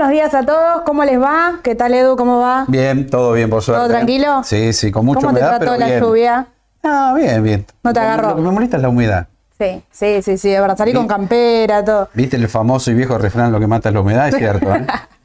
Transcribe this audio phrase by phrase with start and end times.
[0.00, 1.58] Buenos días a todos, ¿cómo les va?
[1.62, 2.16] ¿Qué tal Edu?
[2.16, 2.64] ¿Cómo va?
[2.68, 3.80] Bien, todo bien, por suerte.
[3.82, 4.40] ¿Todo tranquilo?
[4.44, 6.00] Sí, sí, con mucha ¿Cómo te humedad, trató pero la bien.
[6.00, 6.46] lluvia?
[6.82, 7.66] Ah, bien, bien.
[7.82, 8.30] ¿No te agarró?
[8.30, 9.26] Lo que me molesta es la humedad.
[9.58, 12.08] Sí, sí, sí, sí, de verdad, salí con campera, todo.
[12.14, 14.28] ¿Viste el famoso y viejo refrán, lo que mata es la humedad?
[14.28, 14.86] Es cierto, ¿eh?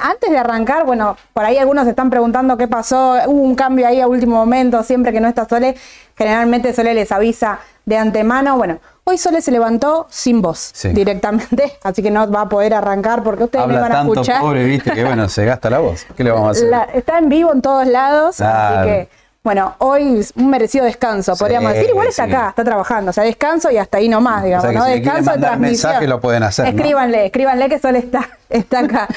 [0.00, 3.86] Antes de arrancar, bueno, por ahí algunos se están preguntando qué pasó, hubo un cambio
[3.88, 5.74] ahí a último momento, siempre que no está Sole,
[6.16, 10.90] generalmente Sole les avisa de antemano, bueno, hoy Sole se levantó sin voz Sí.
[10.90, 14.12] directamente, así que no va a poder arrancar porque ustedes me Habla van a tanto,
[14.14, 14.40] escuchar.
[14.40, 16.06] pobre, viste, que bueno, se gasta la voz.
[16.16, 16.68] ¿Qué le vamos a hacer?
[16.68, 18.78] La- está en vivo en todos lados, Claro.
[18.78, 19.08] así que,
[19.42, 21.90] bueno, hoy un merecido descanso, Sí, podríamos decir.
[21.90, 22.32] Igual está sí.
[22.32, 24.84] acá, está trabajando, o sea, descanso y hasta ahí nomás, digamos, O sea que ¿no?
[24.86, 25.90] si descanso de transmisión.
[25.90, 26.70] mensaje, lo pueden hacer, ¿no?
[26.70, 29.08] Escríbanle, escríbanle que Sol está, está acá.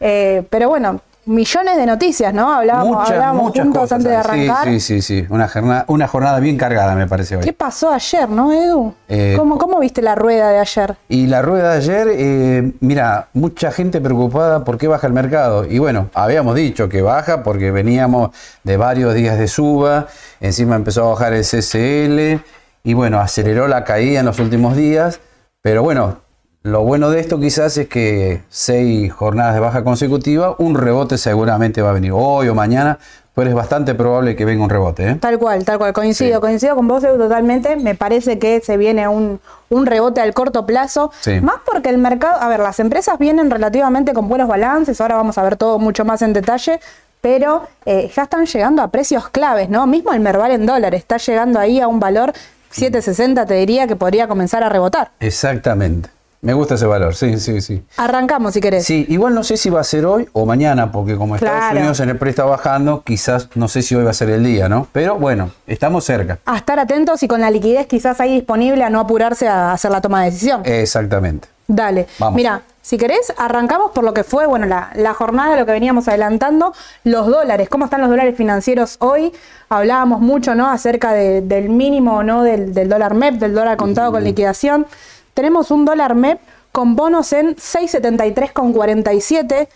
[0.00, 2.52] Eh, pero bueno, millones de noticias, ¿no?
[2.52, 3.96] Hablábamos, Muchas, hablábamos muchas juntos cosas.
[3.96, 4.64] antes de arrancar.
[4.64, 5.26] Sí, sí, sí, sí.
[5.30, 7.42] Una jornada, una jornada bien cargada, me parece hoy.
[7.42, 8.94] ¿Qué pasó ayer, no, Edu?
[9.08, 10.96] Eh, ¿Cómo, ¿Cómo viste la rueda de ayer?
[11.08, 15.64] Y la rueda de ayer, eh, mira, mucha gente preocupada por qué baja el mercado.
[15.64, 18.30] Y bueno, habíamos dicho que baja porque veníamos
[18.62, 20.08] de varios días de suba,
[20.40, 22.44] encima empezó a bajar el CCL
[22.82, 25.20] y bueno, aceleró la caída en los últimos días.
[25.62, 26.18] Pero bueno,
[26.64, 31.82] lo bueno de esto quizás es que seis jornadas de baja consecutiva, un rebote seguramente
[31.82, 32.98] va a venir hoy o mañana,
[33.34, 35.10] pero es bastante probable que venga un rebote.
[35.10, 35.14] ¿eh?
[35.16, 36.40] Tal cual, tal cual, coincido, Sí.
[36.40, 40.64] coincido con vos Edu totalmente, me parece que se viene un, un rebote al corto
[40.64, 41.38] plazo, Sí.
[41.42, 45.36] más porque el mercado, a ver, las empresas vienen relativamente con buenos balances, ahora vamos
[45.36, 46.80] a ver todo mucho más en detalle,
[47.20, 49.86] pero eh, ya están llegando a precios claves, ¿no?
[49.86, 52.32] Mismo el Merval en dólares está llegando ahí a un valor
[52.72, 55.10] 7.60, te diría que podría comenzar a rebotar.
[55.20, 56.08] Exactamente.
[56.44, 57.82] Me gusta ese valor, sí, sí, sí.
[57.96, 58.84] Arrancamos si querés.
[58.84, 61.72] Sí, igual no sé si va a ser hoy o mañana, porque como Estados.
[61.72, 64.44] Unidos en el pre está bajando, quizás no sé si hoy va a ser el
[64.44, 64.86] día, ¿no?
[64.92, 66.38] Pero bueno, estamos cerca.
[66.44, 69.90] A estar atentos y con la liquidez quizás ahí disponible a no apurarse a hacer
[69.90, 70.60] la toma de decisión.
[70.64, 71.48] Exactamente.
[71.66, 72.06] Dale.
[72.18, 72.36] Vamos.
[72.36, 76.06] Mira, si querés, arrancamos por lo que fue, bueno, la, la jornada, lo que veníamos
[76.08, 76.74] adelantando,
[77.04, 79.32] los dólares, cómo están los dólares financieros hoy.
[79.70, 80.68] Hablábamos mucho, ¿no?
[80.70, 82.42] Acerca de- del mínimo, ¿no?
[82.42, 84.86] Del, del dólar MEP, del dólar contado con liquidación.
[85.34, 86.40] Tenemos un dólar MEP
[86.72, 89.68] con bonos en 673,47.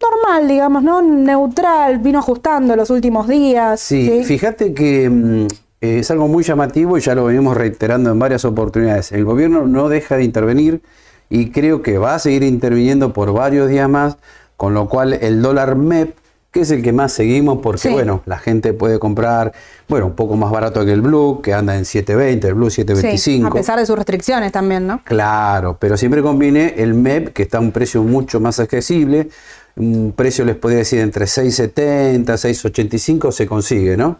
[0.00, 1.02] Normal, digamos, ¿no?
[1.02, 3.80] Neutral, vino ajustando los últimos días.
[3.80, 5.46] Sí, fíjate que mm,
[5.80, 9.12] eh, es algo muy llamativo y ya lo venimos reiterando en varias oportunidades.
[9.12, 10.82] El gobierno no deja de intervenir
[11.28, 14.16] y creo que va a seguir interviniendo por varios días más,
[14.56, 16.16] con lo cual el dólar MEP,
[16.54, 17.88] que es el que más seguimos porque, Sí.
[17.90, 19.52] bueno, la gente puede comprar,
[19.88, 22.82] bueno, un poco más barato que el Blue, que anda en 7.20, el Blue Sí,
[22.84, 23.48] 7.25.
[23.48, 25.02] a pesar de sus restricciones también, ¿no?
[25.04, 29.28] Claro, pero siempre conviene el MEP, que está a un precio mucho más accesible.
[29.76, 34.18] Un precio les podría decir entre 6,70, 6,85 se consigue, ¿no?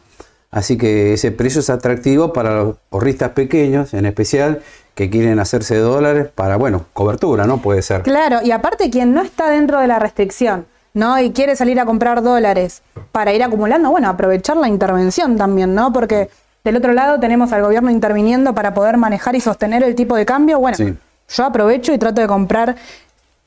[0.50, 4.60] Así que ese precio es atractivo para los ahorristas pequeños, en especial,
[4.96, 7.62] que quieren hacerse de dólares para, bueno, cobertura, ¿no?
[7.62, 8.02] Puede ser.
[8.02, 11.18] Claro, y aparte quien no está dentro de la restricción, ¿no?
[11.20, 12.82] Y quiere salir a comprar dólares
[13.12, 15.92] para ir acumulando, bueno, aprovechar la intervención también, ¿no?
[15.92, 16.30] Porque
[16.62, 20.24] del otro lado tenemos al gobierno interviniendo para poder manejar y sostener el tipo de
[20.24, 20.58] cambio.
[20.60, 20.94] Bueno, Sí.
[21.28, 22.76] yo aprovecho y trato de comprar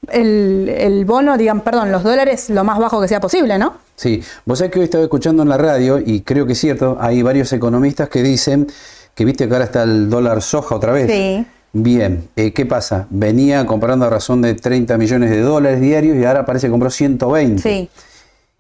[0.10, 3.76] el, el bono, digan, perdón, los dólares lo más bajo que sea posible, ¿no?
[3.96, 6.98] Sí, vos sabés que hoy estaba escuchando en la radio, y creo que es cierto,
[7.00, 8.68] hay varios economistas que dicen
[9.16, 11.10] que viste que ahora está el dólar soja otra vez.
[11.10, 11.46] Sí.
[11.74, 13.08] Bien, eh, ¿qué pasa?
[13.10, 16.90] Venía comprando a razón de 30 millones de dólares diarios y ahora parece que compró
[16.90, 17.62] 120.
[17.62, 17.90] Sí.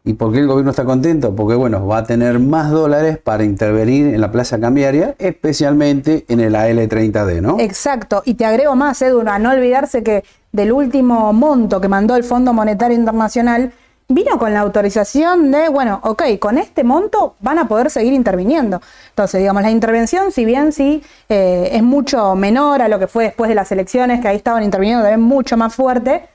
[0.07, 1.35] ¿Y por qué el gobierno está contento?
[1.35, 6.39] Porque, bueno, va a tener más dólares para intervenir en la plaza cambiaria, especialmente en
[6.39, 7.59] el AL30D, ¿no?
[7.59, 10.23] Exacto, y te agrego más, Edu, a no olvidarse que
[10.53, 13.73] del último monto que mandó el Fondo Monetario Internacional
[14.09, 18.81] vino con la autorización de, bueno, ok, con este monto van a poder seguir interviniendo.
[19.09, 23.25] Entonces, digamos, la intervención, si bien sí eh, es mucho menor a lo que fue
[23.25, 26.29] después de las elecciones, que ahí estaban interviniendo también mucho más fuerte,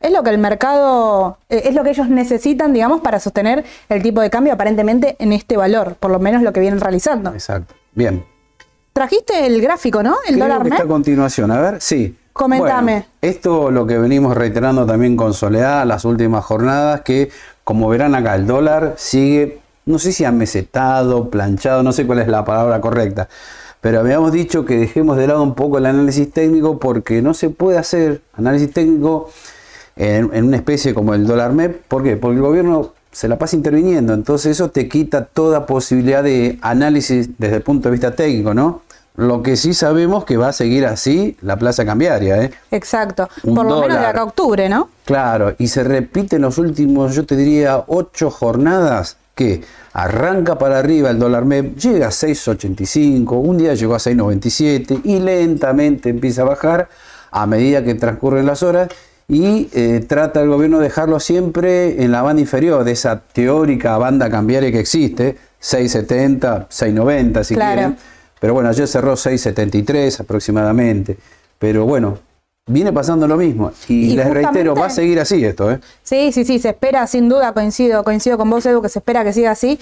[0.00, 4.00] es lo que el mercado, eh, es lo que ellos necesitan, digamos, para sostener el
[4.00, 7.32] tipo de cambio aparentemente en este valor, por lo menos lo que vienen realizando.
[7.32, 7.74] Exacto.
[7.94, 8.24] Bien.
[8.92, 10.16] Trajiste el gráfico, ¿no?
[10.26, 11.50] El Creo dólar que está a continuación.
[11.50, 12.16] A ver, sí.
[12.38, 12.92] Comentame.
[12.92, 17.30] Bueno, esto lo que venimos reiterando también con Soledad las últimas jornadas, que
[17.64, 22.28] como verán acá, el dólar sigue, no sé si amesetado, planchado, no sé cuál es
[22.28, 23.28] la palabra correcta,
[23.80, 27.50] pero habíamos dicho que dejemos de lado un poco el análisis técnico porque no se
[27.50, 29.30] puede hacer análisis técnico
[29.96, 31.82] en, en una especie como el dólar MEP.
[31.88, 32.16] ¿Por qué?
[32.16, 37.30] Porque el gobierno se la pasa interviniendo, entonces eso te quita toda posibilidad de análisis
[37.36, 38.82] desde el punto de vista técnico, ¿no?
[39.18, 42.52] Lo que sí sabemos que va a seguir así la plaza cambiaria, ¿eh?
[42.70, 43.28] Exacto.
[43.42, 44.90] Un Por lo menos de acá a octubre, ¿no?
[45.04, 49.62] Claro, y se repite en los últimos, yo te diría, ocho jornadas que
[49.92, 55.18] arranca para arriba el dólar MEP, llega a 6.85, un día llegó a 6.97 y
[55.18, 56.88] lentamente empieza a bajar
[57.32, 58.88] a medida que transcurren las horas
[59.26, 63.98] y eh, trata el gobierno de dejarlo siempre en la banda inferior de esa teórica
[63.98, 67.96] banda cambiaria que existe, 670, 690 si quieren.
[68.40, 71.18] Pero bueno, ayer cerró 673 aproximadamente.
[71.58, 72.18] Pero bueno,
[72.66, 73.72] viene pasando lo mismo.
[73.88, 75.70] Y, les reitero, va a seguir así esto.
[75.70, 75.80] ¿eh?
[76.02, 79.24] Sí, sí, sí, se espera, sin duda, coincido, coincido con vos, Edu, que se espera
[79.24, 79.78] que siga así.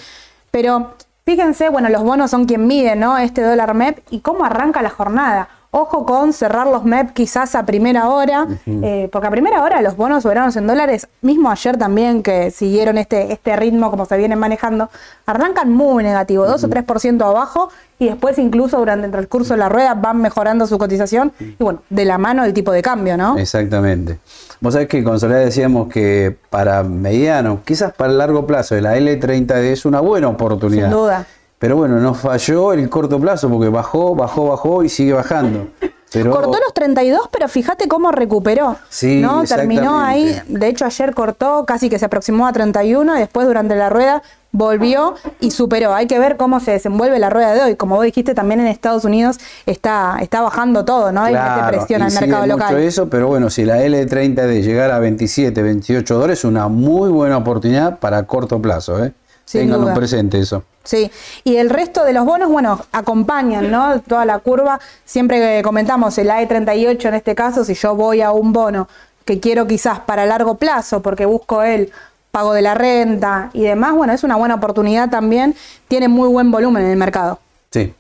[0.51, 0.95] Pero
[1.25, 3.19] fíjense, bueno, los bonos son quien mide, ¿no?
[3.19, 5.49] Este dólar MEP y cómo arranca la jornada.
[5.71, 9.97] Ojo con cerrar los MEP quizás a primera hora, eh, porque a primera hora los
[9.97, 14.39] bonos soberanos en dólares, mismo ayer también que siguieron este, este ritmo como se vienen
[14.39, 14.89] manejando,
[15.27, 17.69] arrancan muy negativo, 2 o 3% abajo
[17.99, 21.83] y después incluso durante el curso de la rueda van mejorando su cotización y bueno,
[21.91, 23.39] de la mano el tipo de cambio, ¿no?
[23.39, 24.19] Exactamente.
[24.61, 28.97] Vos sabés que con Soledad decíamos que para mediano, quizás para el largo plazo, la
[28.97, 30.89] L30 es una buena oportunidad.
[30.89, 31.27] Sin duda.
[31.59, 35.69] Pero bueno, nos falló el corto plazo porque bajó, bajó, bajó y sigue bajando.
[36.13, 38.77] Cortó los 32, pero fíjate cómo recuperó.
[38.89, 39.45] Sí, ¿no?
[39.45, 43.75] Terminó ahí, de hecho ayer cortó, casi que se aproximó a 31 y después durante
[43.75, 44.23] la rueda
[44.53, 45.95] volvió y superó.
[45.95, 47.77] Hay que ver cómo se desenvuelve la rueda de hoy.
[47.77, 51.23] Como vos dijiste, también en Estados Unidos está, está bajando todo, ¿no?
[51.23, 52.73] Hay claro, presión al mercado local.
[52.73, 56.69] Mucho eso, pero bueno, si la L30 de llegar a 27, 28 dólares es una
[56.69, 59.13] muy buena oportunidad para corto plazo, ¿eh?
[59.51, 60.65] Tenganlo presente eso.
[60.83, 61.11] Sí,
[61.45, 64.01] y el resto de los bonos, bueno, acompañan, ¿no?
[64.01, 64.81] Toda la curva.
[65.05, 68.89] Siempre que comentamos el AE38 en este caso, si yo voy a un bono
[69.25, 71.93] que quiero quizás para largo plazo, porque busco el
[72.31, 75.57] pago de la renta y demás, bueno, es una buena oportunidad también.
[75.89, 77.41] Tiene muy buen volumen en el mercado.
[77.71, 77.93] Sí,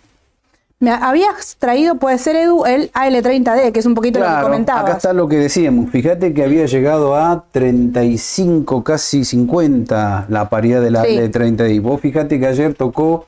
[0.79, 4.83] me habías traído, puede ser Edu, el AL30D, que es un poquito lo que comentabas.
[4.83, 5.91] Acá está lo que decíamos.
[5.91, 11.75] Fíjate que había llegado a 35, casi 50 la paridad del AL30D.
[11.75, 13.27] Y vos fíjate que ayer tocó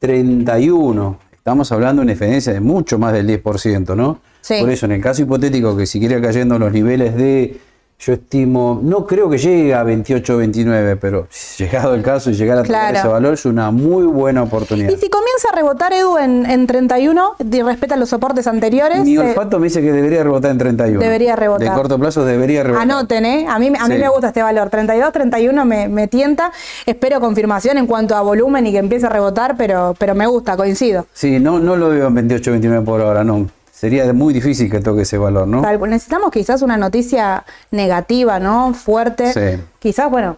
[0.00, 1.18] 31.
[1.32, 4.20] Estamos hablando de una diferencia de mucho más del 10%, ¿no?
[4.40, 4.56] Sí.
[4.60, 7.60] Por eso, en el caso hipotético que siguiera cayendo los niveles de
[8.00, 11.28] yo estimo, no creo que llegue a 28 o 29, pero
[11.58, 14.88] llegado el caso y llegar a tener ese valor es una muy buena oportunidad.
[14.88, 19.04] Y si comienza a rebotar Edu en, 31, respeta los soportes anteriores.
[19.04, 20.98] Mi eh, olfato me dice que debería rebotar en 31.
[21.00, 21.68] Debería rebotar.
[21.68, 22.82] De corto plazo debería rebotar.
[22.82, 23.46] Anoten, ¿eh?
[23.48, 24.70] A mí, a mí me gusta este valor.
[24.70, 26.52] 32, 31 me, me, tienta.
[26.86, 30.56] Espero confirmación en cuanto a volumen y que empiece a rebotar, pero, pero me gusta,
[30.56, 31.06] coincido.
[31.12, 34.80] Sí, no, no lo veo en 28 29 por ahora, no sería muy difícil que
[34.80, 35.62] toque ese valor, ¿no?
[35.86, 38.74] necesitamos quizás una noticia negativa, ¿no?
[38.74, 39.32] Fuerte.
[39.32, 39.64] Sí.
[39.78, 40.36] Quizás, bueno,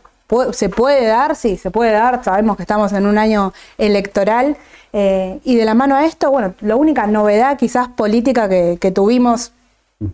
[0.53, 2.23] se puede dar, sí, se puede dar.
[2.23, 4.57] Sabemos que estamos en un año electoral.
[4.93, 8.93] Eh, y de la mano a esto, bueno, la única novedad quizás política que, que
[8.93, 9.51] tuvimos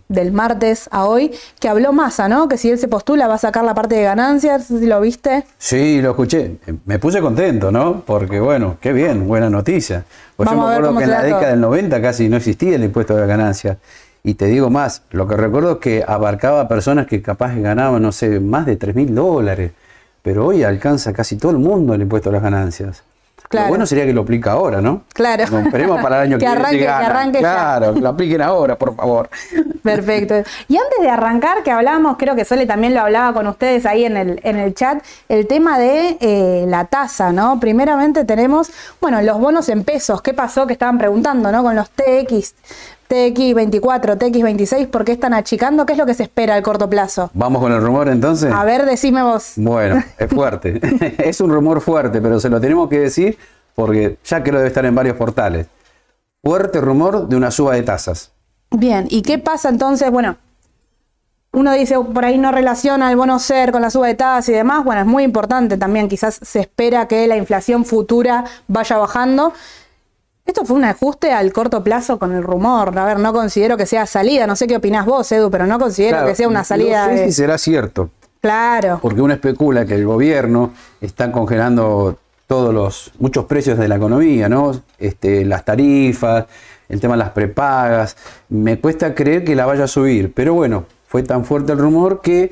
[0.07, 2.47] del martes a hoy, que habló Massa, ¿no?
[2.47, 5.45] Que si él se postula va a sacar la parte de ganancias, si lo viste.
[5.57, 6.57] Sí, lo escuché.
[6.85, 8.03] Me puse contento, ¿no?
[8.05, 10.05] Porque bueno, qué bien, buena noticia.
[10.35, 13.15] Pues yo me acuerdo que en la década del 90 casi no existía el impuesto
[13.15, 13.77] de ganancias.
[14.23, 18.01] Y te digo más, lo que recuerdo es que abarcaba a personas que capaz ganaban,
[18.01, 19.71] no sé, más de 3 mil dólares.
[20.21, 23.03] Pero hoy alcanza casi todo el mundo el impuesto de las ganancias.
[23.51, 25.03] Lo bueno sería que lo aplique ahora, ¿no?
[25.13, 25.43] Claro.
[25.43, 28.95] esperemos para el año que, que arranque, Que arranque claro, que lo apliquen ahora, por
[28.95, 29.29] favor.
[29.83, 30.35] Perfecto.
[30.67, 34.05] Y antes de arrancar, que hablábamos, creo que Sole también lo hablaba con ustedes ahí
[34.05, 37.59] en el, en el chat, el tema de eh, la tasa, ¿no?
[37.59, 40.21] Primeramente tenemos, bueno, los bonos en pesos.
[40.21, 40.67] ¿Qué pasó?
[40.67, 41.63] Que estaban preguntando, ¿no?
[41.63, 42.53] Con los TX.
[43.09, 45.85] TX24, TX26, ¿por qué están achicando?
[45.85, 47.31] ¿Qué es lo que se espera al corto plazo?
[47.33, 48.53] Vamos con el rumor entonces.
[48.53, 49.53] A ver, decime vos.
[49.55, 50.79] Bueno, es fuerte.
[51.17, 53.37] es un rumor fuerte, pero se lo tenemos que decir
[53.73, 55.65] porque ya que lo debe estar en varios portales.
[56.43, 58.31] Fuerte rumor de una suba de tasas.
[58.69, 60.11] Bien, ¿y qué pasa entonces?
[60.11, 60.37] Bueno,
[61.51, 64.51] uno dice por ahí no relaciona el bono ser con la suba de tasas y
[64.51, 64.83] demás.
[64.83, 66.07] Bueno, es muy importante también.
[66.07, 69.53] Quizás se espera que la inflación futura vaya bajando.
[70.45, 72.97] Esto fue un ajuste al corto plazo con el rumor.
[72.97, 74.47] A ver, no considero que sea salida.
[74.47, 77.07] No sé qué opinás vos, Edu, pero no considero que sea una salida.
[77.07, 78.09] No sé si será cierto.
[78.41, 78.99] Claro.
[79.01, 82.17] Porque uno especula que el gobierno está congelando
[82.47, 84.71] todos los muchos precios de la economía, ¿no?
[84.97, 86.45] Este, las tarifas,
[86.87, 88.17] el tema de las prepagas.
[88.49, 92.21] Me cuesta creer que la vaya a subir, pero bueno, fue tan fuerte el rumor
[92.21, 92.51] que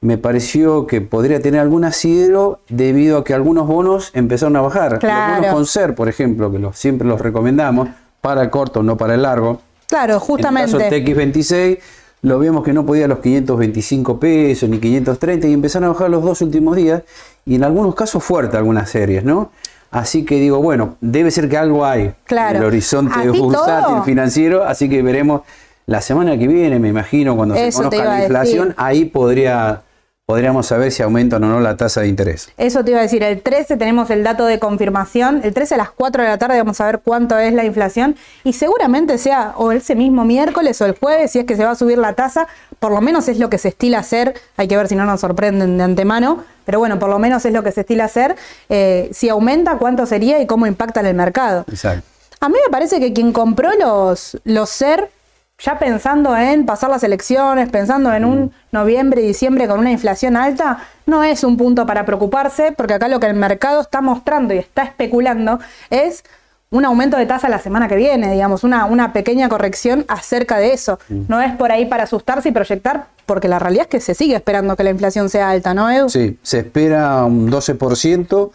[0.00, 4.98] me pareció que podría tener algún asidero debido a que algunos bonos empezaron a bajar.
[4.98, 5.32] Claro.
[5.32, 7.88] Los bonos con ser, por ejemplo, que siempre los recomendamos,
[8.20, 9.60] para el corto, no para el largo.
[9.86, 10.76] Claro, justamente.
[10.76, 11.78] En el caso TX26
[12.22, 16.22] lo vimos que no podía los 525 pesos ni 530 y empezaron a bajar los
[16.22, 17.02] dos últimos días
[17.46, 19.50] y en algunos casos fuerte algunas series, ¿no?
[19.90, 24.88] Así que digo, bueno, debe ser que algo hay en el horizonte bursátil financiero, así
[24.88, 25.42] que veremos
[25.86, 29.82] la semana que viene, me imagino, cuando se conozca la inflación, ahí podría
[30.28, 32.50] podríamos saber si aumenta o no la tasa de interés.
[32.58, 35.78] Eso te iba a decir, el 13 tenemos el dato de confirmación, el 13 a
[35.78, 39.54] las 4 de la tarde vamos a ver cuánto es la inflación y seguramente sea
[39.56, 42.12] o ese mismo miércoles o el jueves, si es que se va a subir la
[42.12, 42.46] tasa,
[42.78, 45.22] por lo menos es lo que se estila hacer, hay que ver si no nos
[45.22, 48.36] sorprenden de antemano, pero bueno, por lo menos es lo que se estila hacer,
[48.68, 51.64] eh, si aumenta, cuánto sería y cómo impacta en el mercado.
[51.70, 52.06] Exacto.
[52.40, 55.10] A mí me parece que quien compró los, los SER,
[55.58, 60.36] ya pensando en pasar las elecciones, pensando en un noviembre y diciembre con una inflación
[60.36, 64.54] alta, no es un punto para preocuparse, porque acá lo que el mercado está mostrando
[64.54, 65.58] y está especulando
[65.90, 66.22] es
[66.70, 70.74] un aumento de tasa la semana que viene, digamos, una, una pequeña corrección acerca de
[70.74, 70.98] eso.
[71.08, 74.36] No es por ahí para asustarse y proyectar, porque la realidad es que se sigue
[74.36, 76.08] esperando que la inflación sea alta, ¿no, Edu?
[76.10, 78.50] Sí, se espera un 12%.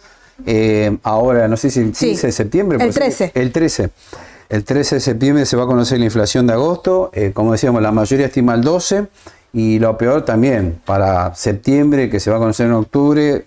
[0.46, 2.78] Eh, ahora, no sé si el 15 Sí, de septiembre.
[2.84, 3.32] el puede ser.
[3.32, 3.40] 13.
[3.42, 3.90] El 13.
[4.50, 7.10] El 13 de septiembre se va a conocer la inflación de agosto.
[7.14, 9.08] Eh, como decíamos, la mayoría estima el 12.
[9.54, 13.46] Y lo peor también, para septiembre, que se va a conocer en octubre,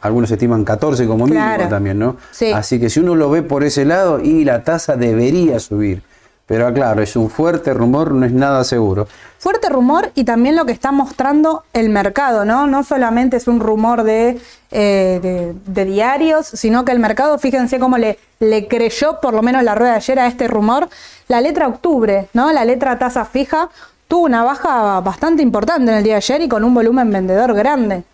[0.00, 1.68] algunos estiman 14 como mínimo Claro.
[1.68, 2.16] también, ¿no?
[2.32, 2.50] Sí.
[2.52, 6.02] Así que si uno lo ve por ese lado, y la tasa debería subir.
[6.46, 9.08] Pero claro, es un fuerte rumor, no es nada seguro.
[9.38, 12.66] Fuerte rumor y también lo que está mostrando el mercado, ¿no?
[12.66, 14.38] No solamente es un rumor de,
[14.70, 19.42] eh, de, de diarios, sino que el mercado, fíjense cómo le, le creyó, por lo
[19.42, 20.88] menos la rueda de ayer, a este rumor.
[21.28, 22.52] La letra octubre, ¿no?
[22.52, 23.70] La letra tasa fija
[24.06, 27.54] tuvo una baja bastante importante en el día de ayer y con un volumen vendedor
[27.54, 28.04] grande.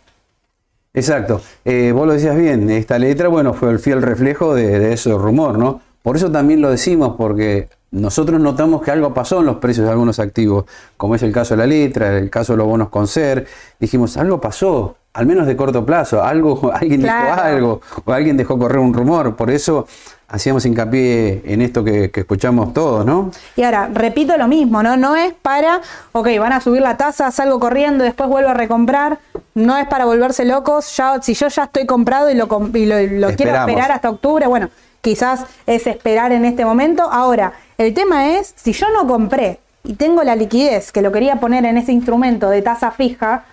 [0.94, 1.40] Exacto.
[1.64, 5.10] Eh, vos lo decías bien, esta letra, bueno, fue el fiel reflejo de, de ese
[5.12, 5.80] rumor, ¿no?
[6.02, 9.92] Por eso también lo decimos, porque nosotros notamos que algo pasó en los precios de
[9.92, 10.64] algunos activos,
[10.96, 13.46] como es el caso de la letra, el caso de los bonos con ser.
[13.80, 17.42] Dijimos, algo pasó, al menos de corto plazo, algo, alguien dijo Claro.
[17.42, 19.34] algo, o alguien dejó correr un rumor.
[19.34, 19.86] Por eso
[20.28, 23.32] hacíamos hincapié en esto que, que escuchamos todos, ¿no?
[23.56, 24.96] Y ahora, repito lo mismo, ¿no?
[24.96, 25.80] No es para,
[26.12, 29.18] ok, van a subir la tasa, salgo corriendo, después vuelvo a recomprar.
[29.56, 30.96] No es para volverse locos.
[30.96, 34.46] Ya, si yo ya estoy comprado y lo, y lo, lo quiero esperar hasta octubre,
[34.46, 34.68] bueno,
[35.00, 37.02] quizás es esperar en este momento.
[37.02, 41.36] Ahora, el tema es, si yo no compré y tengo la liquidez que lo quería
[41.36, 43.44] poner en ese instrumento de tasa fija,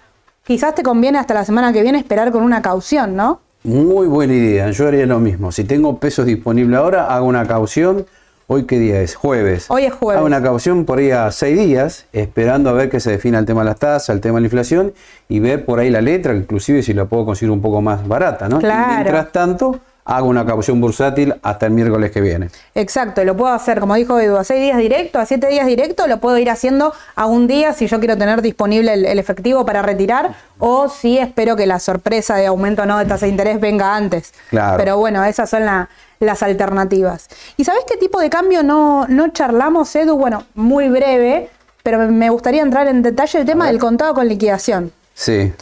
[0.44, 3.40] quizás te conviene hasta la semana que viene esperar con una caución, ¿no?
[3.64, 5.54] Muy buena idea, yo haría lo mismo.
[5.54, 8.06] Si tengo pesos disponibles ahora, hago una caución.
[8.48, 9.16] ¿Hoy qué día es?
[9.16, 9.66] Jueves.
[9.70, 10.18] Hoy es jueves.
[10.18, 13.46] Hago una caución por ahí a seis días, esperando a ver que se defina el
[13.46, 14.94] tema de las tasas, el tema de la inflación,
[15.30, 18.50] y ver por ahí la letra, inclusive si la puedo conseguir un poco más barata,
[18.50, 18.58] ¿no?
[18.58, 18.94] Y Claro.
[18.94, 22.50] mientras tanto, hago una caución bursátil hasta el miércoles que viene.
[22.76, 26.08] Exacto, lo puedo hacer, como dijo Edu, a seis días directo, a siete días directo,
[26.08, 29.66] lo puedo ir haciendo a un día si yo quiero tener disponible el, el efectivo
[29.66, 33.32] para retirar o si espero que la sorpresa de aumento o no de tasa de
[33.32, 34.34] interés venga antes.
[34.50, 34.78] Claro.
[34.78, 37.28] Pero bueno, esas son la- las alternativas.
[37.58, 40.18] ¿Y sabés qué tipo de cambio no, no charlamos, Edu?
[40.18, 41.50] Bueno, muy breve,
[41.84, 44.92] pero me gustaría entrar en detalle el tema del contado con liquidación.
[45.14, 45.54] Sí.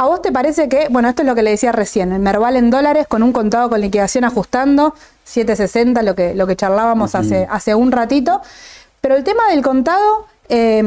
[0.00, 2.56] ¿A vos te parece que, bueno, esto es lo que le decía recién, el Merval
[2.56, 7.46] en dólares con un contado con liquidación ajustando, 760, lo que, lo que charlábamos hace,
[7.50, 8.40] hace un ratito,
[9.02, 10.80] pero el tema del contado, eh,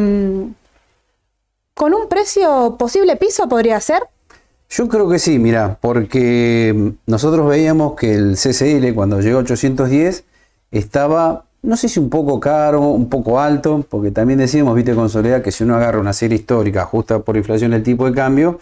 [1.76, 4.02] con un precio posible piso podría ser?
[4.68, 10.24] Yo creo que sí, mira, porque nosotros veíamos que el CCL cuando llegó a 810
[10.72, 15.08] estaba, no sé si un poco caro, un poco alto, porque también decíamos, viste, con
[15.12, 18.60] Soledad, que si uno agarra una serie histórica, ajusta por inflación el tipo de cambio,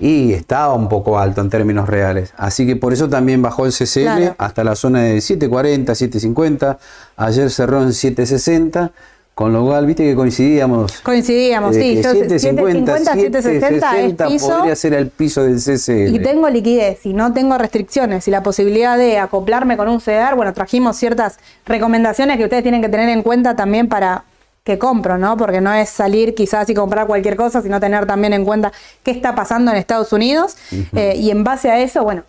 [0.00, 2.32] y estaba un poco alto en términos reales.
[2.36, 4.34] Así que por eso también bajó el CCL Claro.
[4.38, 6.78] hasta la zona de 740, 750,
[7.16, 8.90] ayer cerró en 760.
[9.32, 11.00] Con lo cual, viste que coincidíamos.
[11.00, 14.48] Coincidíamos, sí, que yo 750, 760 es piso.
[14.50, 16.14] podría ser el piso del CCL.
[16.14, 20.36] Y tengo liquidez y no tengo restricciones y la posibilidad de acoplarme con un CEDAR,
[20.36, 24.24] bueno, trajimos ciertas recomendaciones que ustedes tienen que tener en cuenta también para
[24.64, 25.36] que compro, ¿no?
[25.36, 29.10] Porque no es salir quizás y comprar cualquier cosa, sino tener también en cuenta qué
[29.10, 30.56] está pasando en Estados Unidos
[30.94, 32.24] eh, y en base a eso, bueno,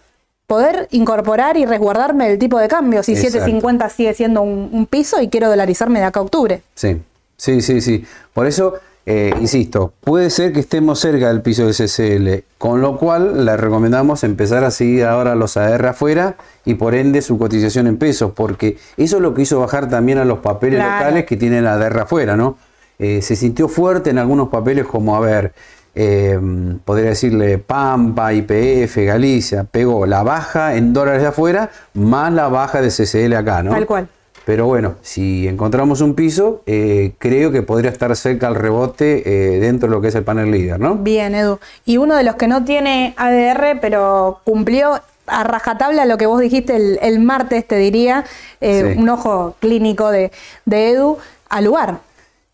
[0.48, 3.04] poder incorporar y resguardarme el tipo de cambio.
[3.04, 3.40] Si Exacto.
[3.40, 6.62] 750 sigue siendo un, un piso y quiero dolarizarme de acá a octubre.
[6.76, 7.02] Sí,
[7.38, 8.06] sí, sí, sí.
[8.34, 12.98] Por eso, eh, insisto, puede ser que estemos cerca del piso del CCL, con lo
[12.98, 17.88] cual le recomendamos empezar a seguir ahora los AR afuera y por ende su cotización
[17.88, 21.00] en pesos, porque eso es lo que hizo bajar también a los papeles Claro.
[21.00, 22.58] locales que tienen la AR afuera, ¿no?
[23.00, 25.54] Eh, se sintió fuerte en algunos papeles como, a ver,
[25.96, 26.40] eh,
[26.86, 32.82] podría decirle Pampa, IPF, Galicia, pegó la baja en dólares de afuera más la baja
[32.82, 33.72] de CCL acá, ¿no?
[33.72, 34.08] Tal cual.
[34.46, 39.60] Pero bueno, si encontramos un piso, eh, creo que podría estar cerca al rebote eh,
[39.60, 40.96] dentro de lo que es el panel líder, ¿no?
[40.96, 41.60] Bien, Edu.
[41.86, 46.42] Y uno de los que no tiene ADR, pero cumplió a rajatabla lo que vos
[46.42, 48.26] dijiste el, el martes, te diría,
[48.60, 49.00] eh, Sí.
[49.00, 50.32] un ojo clínico de,
[50.66, 51.18] de Edu,
[51.50, 52.00] al lugar.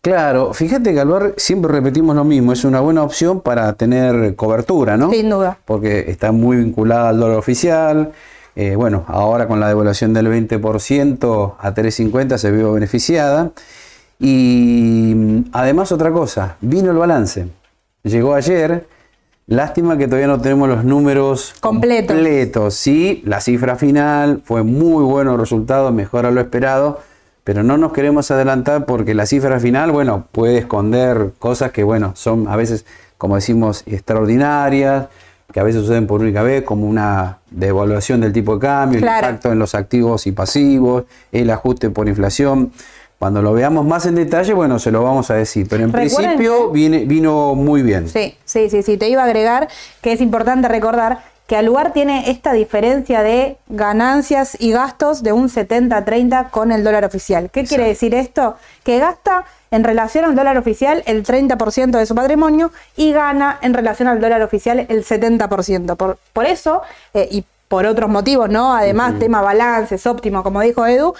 [0.00, 4.96] Claro, fíjate que al siempre repetimos lo mismo, es una buena opción para tener cobertura,
[4.96, 5.10] ¿no?
[5.10, 5.58] Sin duda.
[5.64, 8.12] Porque está muy vinculada al dólar oficial.
[8.60, 13.52] Eh, bueno, ahora con la devaluación del 20% a 3.50 se vio beneficiada.
[14.18, 17.46] Y mm, además otra cosa, vino el balance.
[18.02, 18.88] Llegó ayer,
[19.46, 22.16] lástima que todavía no tenemos los números completos.
[22.16, 22.74] completos.
[22.74, 26.98] Sí, la cifra final fue muy bueno resultado, mejor a lo esperado,
[27.44, 32.10] pero no nos queremos adelantar porque la cifra final, bueno, puede esconder cosas que, bueno,
[32.16, 32.86] son a veces,
[33.18, 35.06] como decimos, extraordinarias,
[35.52, 39.04] que a veces suceden por única vez, como una devaluación del tipo de cambio, el
[39.04, 42.70] impacto en los activos y pasivos, el ajuste por inflación.
[43.18, 46.70] Cuando lo veamos más en detalle, bueno, se lo vamos a decir, pero en principio
[46.70, 48.08] viene, vino muy bien.
[48.08, 48.96] Sí, sí, sí, sí.
[48.96, 49.68] Te iba a agregar
[50.02, 55.48] que es importante recordar que Aluar tiene esta diferencia de ganancias y gastos de un
[55.48, 57.50] 70-30 con el dólar oficial.
[57.50, 58.56] ¿Qué quiere decir esto?
[58.84, 63.72] Que gasta en relación al dólar oficial el 30% de su patrimonio y gana en
[63.72, 65.96] relación al dólar oficial el 70%.
[65.96, 66.82] Por, por eso,
[67.14, 68.76] eh, y por otros motivos, ¿no?
[68.76, 71.14] Además, tema balances óptimo, como dijo Edu,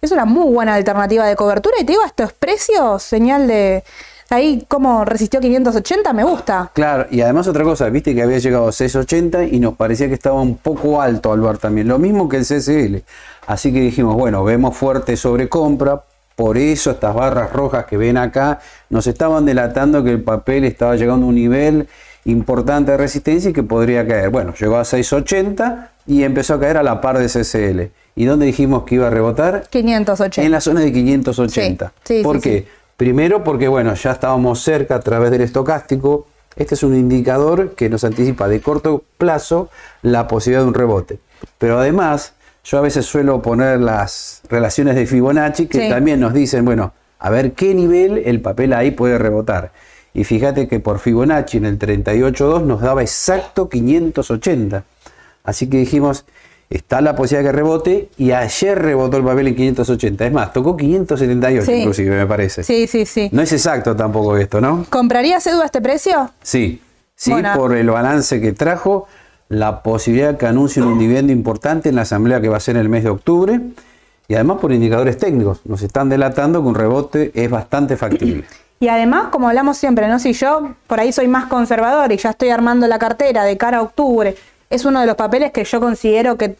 [0.00, 1.76] es una muy buena alternativa de cobertura.
[1.78, 3.84] Y te digo, estos precios, señal de
[4.30, 6.70] ahí cómo resistió 580, me gusta.
[6.74, 10.14] Claro, y además otra cosa, viste que había llegado a 680 y nos parecía que
[10.14, 13.04] estaba un poco alto al bar también, lo mismo que el CCL.
[13.46, 16.02] Así que dijimos, bueno, vemos fuerte sobre compra,
[16.34, 18.60] por eso estas barras rojas que ven acá
[18.90, 21.88] nos estaban delatando que el papel estaba llegando a un nivel
[22.26, 24.30] importante de resistencia y que podría caer.
[24.30, 27.90] Bueno, llegó a 680 y empezó a caer a la par de CCL.
[28.16, 29.66] ¿Y dónde dijimos que iba a rebotar?
[29.70, 30.44] 580.
[30.44, 31.92] En la zona de 580.
[32.22, 32.66] ¿Por qué?
[32.96, 36.26] Primero porque, bueno, ya estábamos cerca a través del estocástico.
[36.56, 39.68] Este es un indicador que nos anticipa de corto plazo
[40.00, 41.18] la posibilidad de un rebote.
[41.58, 42.32] Pero además,
[42.64, 47.28] yo a veces suelo poner las relaciones de Fibonacci que también nos dicen, bueno, a
[47.28, 49.72] ver qué nivel el papel ahí puede rebotar.
[50.14, 54.84] Y fíjate que por Fibonacci en el 38.2 nos daba exacto 580.
[55.44, 56.24] Así que dijimos,
[56.70, 60.26] está la posibilidad que rebote y ayer rebotó el papel en 580.
[60.26, 62.62] Es más, tocó 578 inclusive, me parece.
[62.62, 63.28] Sí, sí, sí.
[63.32, 64.86] No es exacto tampoco esto, ¿no?
[64.90, 66.30] ¿Comprarías Edu a este precio?
[66.42, 66.82] Sí,
[67.14, 69.06] sí, por el balance que trajo,
[69.48, 72.82] la posibilidad que anuncie un dividendo importante en la asamblea que va a ser en
[72.82, 73.60] el mes de octubre
[74.28, 75.60] y además por indicadores técnicos.
[75.64, 78.44] Nos están delatando que un rebote es bastante factible.
[78.78, 80.18] Y además, como hablamos siempre, ¿no?
[80.18, 83.78] Si yo por ahí soy más conservador y ya estoy armando la cartera de cara
[83.78, 84.36] a octubre,
[84.70, 86.56] es uno de los papeles que yo considero que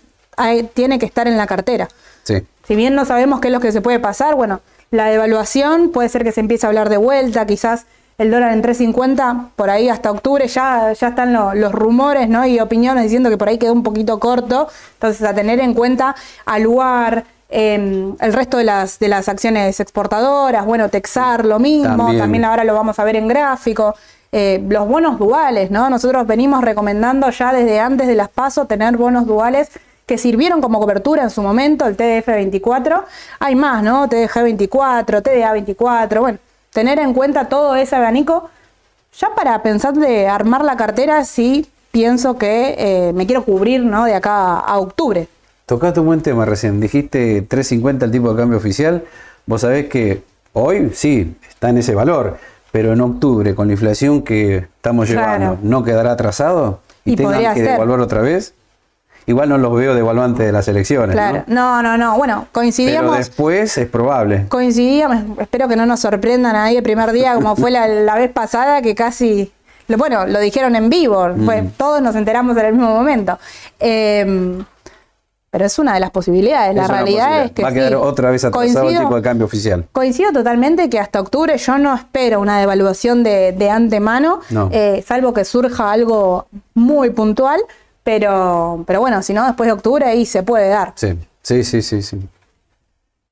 [0.74, 1.88] tiene que estar en la cartera.
[2.24, 2.42] Sí.
[2.66, 6.08] Si bien no sabemos qué es lo que se puede pasar, bueno, la devaluación puede
[6.08, 7.86] ser que se empiece a hablar de vuelta, quizás
[8.18, 12.46] el dólar en 3.50, por ahí hasta octubre ya, ya están los rumores ¿no?
[12.46, 16.16] y opiniones diciendo que por ahí quedó un poquito corto, entonces a tener en cuenta
[16.46, 22.16] al lugar, em, el resto de las, de las acciones exportadoras, bueno, Texar lo mismo,
[22.16, 23.94] también ahora lo vamos a ver en gráfico.
[24.38, 25.88] Eh, los bonos duales, ¿no?
[25.88, 29.70] Nosotros venimos recomendando ya desde antes de las pasos tener bonos duales
[30.04, 33.04] que sirvieron como cobertura en su momento, el TDF24.
[33.38, 34.06] Hay más, ¿no?
[34.10, 36.38] TDG24, TDA24, bueno,
[36.70, 38.50] tener en cuenta todo ese abanico
[39.18, 44.04] ya para pensar de armar la cartera si pienso que eh, me quiero cubrir, ¿no?
[44.04, 45.28] De acá a octubre.
[45.64, 49.02] Tocaste un buen tema recién, dijiste 350 el tipo de cambio oficial.
[49.46, 52.36] Vos sabés que hoy sí está en ese valor
[52.76, 56.80] pero en octubre, con la inflación que estamos llevando, ¿no quedará atrasado?
[57.06, 58.52] ¿Y, y tengan que devaluar otra vez?
[59.24, 61.12] Igual no los veo devaluantes de las elecciones.
[61.12, 61.82] Claro, ¿no?
[61.82, 63.12] no, no, Bueno, coincidíamos.
[63.12, 64.44] Pero después es probable.
[64.50, 68.82] Coincidíamos, espero que no nos sorprendan ahí el primer día, como fue la, vez pasada,
[68.82, 69.50] que casi.
[69.88, 71.68] Bueno, lo dijeron en vivo, mm.
[71.78, 73.38] todos nos enteramos en el mismo momento.
[73.80, 74.62] Eh,
[75.56, 76.76] pero es una de las posibilidades.
[76.76, 77.62] la realidad es que.
[77.62, 79.86] Va a quedar otra vez atrasado el tipo de cambio oficial.
[79.90, 84.40] Coincido totalmente que hasta octubre yo no espero una devaluación de, antemano,
[84.70, 87.58] eh, salvo que surja algo muy puntual.
[88.02, 90.92] Pero, pero bueno, si no, después de octubre ahí se puede dar.
[90.94, 92.02] Sí, sí, sí, sí.
[92.02, 92.20] sí.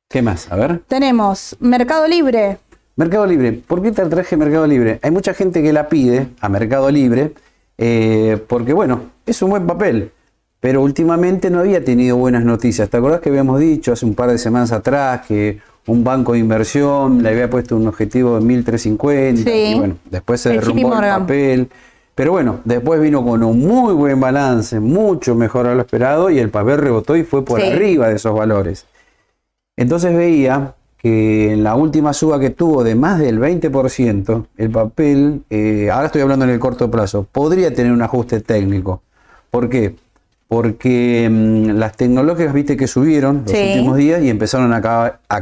[0.09, 0.51] ¿Qué más?
[0.51, 0.81] A ver.
[0.89, 2.57] Tenemos Mercado Libre.
[2.97, 3.53] Mercado Libre.
[3.53, 4.99] ¿Por qué te traje Mercado Libre?
[5.03, 7.35] Hay mucha gente que la pide a Mercado Libre
[7.77, 10.11] eh, porque, bueno, es un buen papel
[10.65, 12.89] pero últimamente no había tenido buenas noticias.
[12.89, 16.39] ¿Te acordás que habíamos dicho hace un par de semanas atrás que un banco de
[16.39, 21.69] inversión le había puesto un objetivo de 1350 y bueno, después se derrumbó el papel.
[22.15, 26.39] Pero bueno, después vino con un muy buen balance, mucho mejor a lo esperado y
[26.39, 28.87] el papel rebotó y fue por arriba de esos valores.
[29.77, 35.43] Entonces veía que en la última suba que tuvo de más del 20%, el papel,
[35.51, 39.03] eh, ahora estoy hablando en el corto plazo, podría tener un ajuste técnico.
[39.51, 39.95] ¿Por qué?
[40.55, 44.81] Porque mm, las tecnológicas, viste que subieron los últimos días y empezaron a,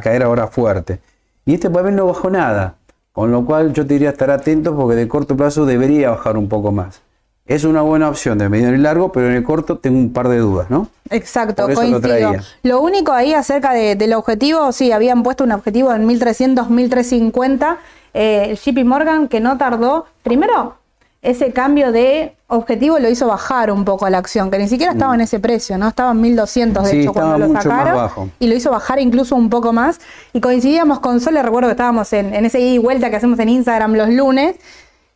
[0.01, 1.01] caer ahora fuerte.
[1.45, 2.77] Y este papel no bajó nada.
[3.13, 6.49] Con lo cual yo te diría estar atento porque de corto plazo debería bajar un
[6.49, 7.03] poco más.
[7.45, 10.31] Es una buena opción de mediano y largo, pero en el corto tengo un par
[10.31, 10.89] de dudas, ¿no?
[11.11, 12.33] Exacto, lo coincido.
[12.63, 17.77] Lo, único ahí acerca de- del objetivo, sí, habían puesto un objetivo en 1300, 1350.
[18.15, 20.07] Eh, el JP Morgan que no tardó.
[20.23, 20.77] Primero,
[21.23, 24.93] ese cambio de objetivo lo hizo bajar un poco a la acción, que ni siquiera
[24.93, 25.87] estaba en ese precio, ¿no?
[25.87, 26.93] Estaba en 1200 de Mm.
[26.93, 28.33] Sí, hecho cuando lo sacaron.
[28.41, 30.01] Y lo hizo bajar incluso un poco más.
[30.33, 33.39] Y coincidíamos con Sole, recuerdo que estábamos en, en ese ida y vuelta que hacemos
[33.39, 34.57] en Instagram los lunes,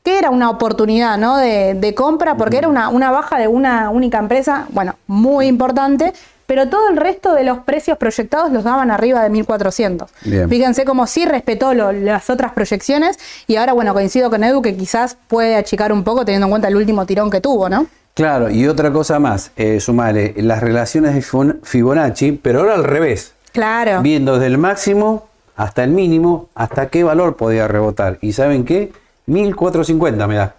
[0.05, 1.37] que era una oportunidad ¿no?
[1.37, 6.13] de, de compra, porque era una, una baja de una única empresa, bueno, muy importante,
[6.47, 10.11] pero todo el resto de los precios proyectados los daban arriba de 1400.
[10.25, 10.49] Bien.
[10.49, 14.77] Fíjense como sí respetó lo- las otras proyecciones y ahora, bueno, coincido con Edu que
[14.77, 17.87] quizás puede achicar un poco teniendo en cuenta el último tirón que tuvo, ¿no?
[18.15, 22.85] Claro, y otra cosa más, eh, sumale las relaciones de Fibon- Fibonacci, pero ahora al
[22.85, 23.33] revés.
[23.53, 24.01] Claro.
[24.03, 28.19] Viendo desde el máximo hasta el mínimo, hasta qué valor podía rebotar.
[28.23, 28.93] ¿Y saben qué?
[29.27, 30.55] 1450 me da.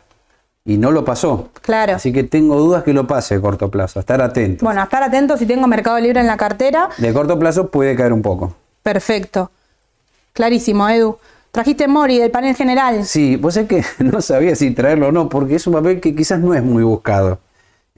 [0.68, 1.48] Y no lo pasó.
[1.62, 1.96] Claro.
[1.96, 4.00] Así que tengo dudas que lo pase de corto plazo.
[4.02, 4.66] Estar atento.
[4.66, 6.90] Bueno, a estar atentos si tengo Mercado Libre en la cartera.
[6.98, 8.54] De corto plazo puede caer un poco.
[8.84, 9.50] Perfecto.
[10.34, 11.18] Clarísimo, Edu.
[11.52, 13.06] Trajiste Mori del panel general.
[13.06, 16.14] Sí, pues es que no sabía si traerlo o no, porque es un papel que
[16.16, 17.40] quizás no es muy buscado.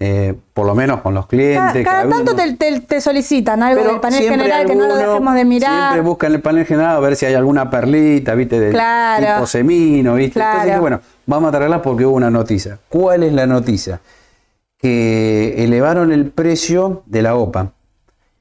[0.01, 1.83] Eh, por lo menos con los clientes.
[1.83, 5.33] Cada, tanto te, te- te solicitan algo Pero del panel general que no lo dejemos
[5.33, 5.91] de mirar.
[5.91, 8.57] Siempre buscan el panel general a ver si hay alguna perlita, ¿viste?
[8.61, 9.25] Del Claro.
[9.25, 10.33] tipo semino, ¿viste?
[10.35, 10.53] Claro.
[10.59, 12.79] Entonces, bueno, vamos a traerla porque hubo una noticia.
[12.89, 14.01] ¿Cuál es la noticia?
[14.77, 17.73] Que elevaron el precio de la OPA.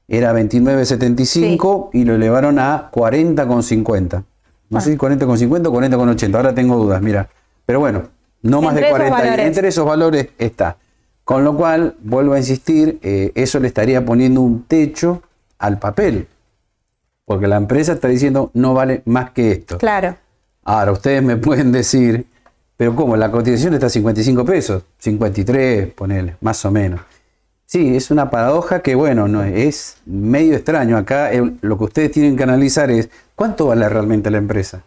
[0.07, 4.23] Era 29.75 y lo elevaron a 40.50.
[4.69, 6.35] No sé si 40.50 o 40.80.
[6.35, 7.29] Ahora tengo dudas, mira.
[7.65, 8.03] Pero bueno,
[8.41, 9.17] no más Entre de esos 40.
[9.17, 9.45] valores.
[9.45, 10.77] Entre esos valores está.
[11.23, 15.21] Con lo cual, vuelvo a insistir, eh, eso le estaría poniendo un techo
[15.59, 16.27] al papel.
[17.25, 19.77] Porque la empresa está diciendo no vale más que esto.
[19.77, 20.15] Claro.
[20.63, 22.25] Ahora, ustedes me pueden decir,
[22.79, 23.17] pero ¿cómo?
[23.17, 27.01] La cotización está a 55 pesos, 53, ponele, más o menos.
[27.65, 30.95] Sí, es una paradoja que, bueno, no es medio extraño.
[30.95, 34.81] Acá eh, lo que ustedes tienen que analizar es cuánto vale realmente la empresa.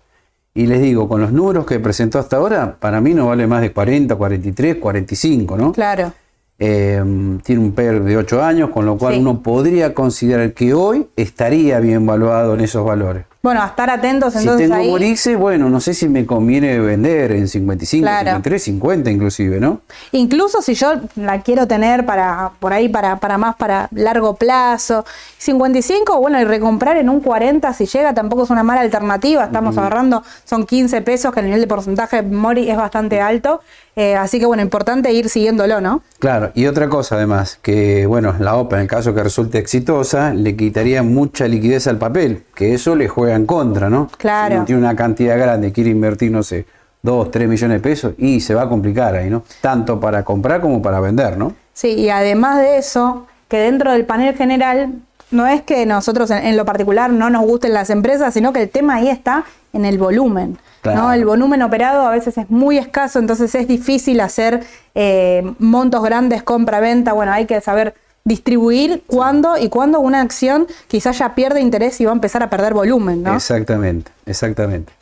[0.54, 3.60] Y les digo, con los números que presentó hasta ahora, para mí no vale más
[3.60, 5.72] de 40, 43, 45, ¿no?
[5.72, 6.14] Claro.
[6.58, 7.04] Eh,
[7.44, 9.20] tiene un PER de 8 años, con lo cual Sí.
[9.20, 13.26] uno podría considerar que hoy estaría bien valuado en esos valores.
[13.42, 14.88] Bueno, a estar atentos Si entonces tengo ahí.
[14.88, 18.30] Morixe, bueno, no sé si me conviene vender en 55, Claro.
[18.30, 19.80] 53, 50 inclusive, ¿no?
[20.12, 25.04] Incluso si yo la quiero tener para por ahí para, para más para largo plazo,
[25.38, 29.76] 55, bueno, y recomprar en un 40 si llega tampoco es una mala alternativa, estamos
[29.76, 33.60] agarrando, son 15 pesos que el nivel de porcentaje Mori es bastante alto,
[33.96, 36.02] eh, así que bueno, importante ir siguiéndolo, ¿no?
[36.20, 40.32] Claro, y otra cosa además, que bueno, la OPA en el caso que resulte exitosa,
[40.32, 44.08] le quitaría mucha liquidez al papel, que eso le juega en contra, ¿no?
[44.16, 44.50] Claro.
[44.50, 46.66] Si uno tiene una cantidad grande, quiere invertir, no sé,
[47.02, 49.42] 2, 3 millones de pesos, y se va a complicar ahí, ¿no?
[49.60, 51.54] Tanto para comprar como para vender, ¿no?
[51.72, 54.92] Sí, y además de eso, que dentro del panel general,
[55.30, 58.62] no es que nosotros en, en lo particular no nos gusten las empresas, sino que
[58.62, 60.58] el tema ahí está en el volumen.
[60.82, 61.02] Claro.
[61.02, 61.12] ¿no?
[61.12, 64.64] El volumen operado a veces es muy escaso, entonces es difícil hacer
[64.94, 67.12] eh, montos grandes, compra-venta.
[67.12, 72.04] Bueno, hay que saber distribuir cuándo y cuándo una acción quizás ya pierde interés y
[72.04, 73.34] va a empezar a perder volumen, ¿no?
[73.34, 74.92] Exactamente, exactamente.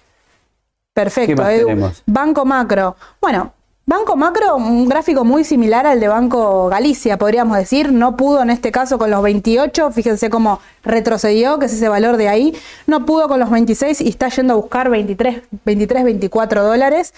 [0.94, 1.66] Perfecto, ¿Qué más Edu.
[1.66, 2.02] tenemos?
[2.06, 2.96] Banco Macro.
[3.20, 3.52] Bueno,
[3.86, 7.92] Banco Macro, un gráfico muy similar al de Banco Galicia, podríamos decir.
[7.92, 12.16] No pudo en este caso con los 28, fíjense cómo retrocedió, que es ese valor
[12.16, 12.56] de ahí.
[12.86, 17.14] No pudo con los 26 y está yendo a buscar 23, 23 24 dólares.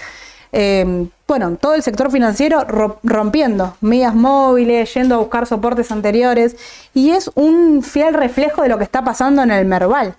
[0.53, 6.57] Eh, bueno, todo el sector financiero ro- rompiendo medias móviles, yendo a buscar soportes anteriores.
[6.93, 10.15] Y es un fiel reflejo de lo que está pasando en el Merval.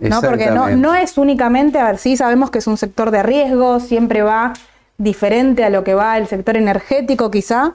[0.00, 0.20] ¿no?
[0.22, 0.44] Porque
[0.76, 4.52] no es únicamente, a ver, sí sabemos que es un sector de riesgo, siempre va
[4.96, 7.72] diferente a lo que va el sector energético quizá,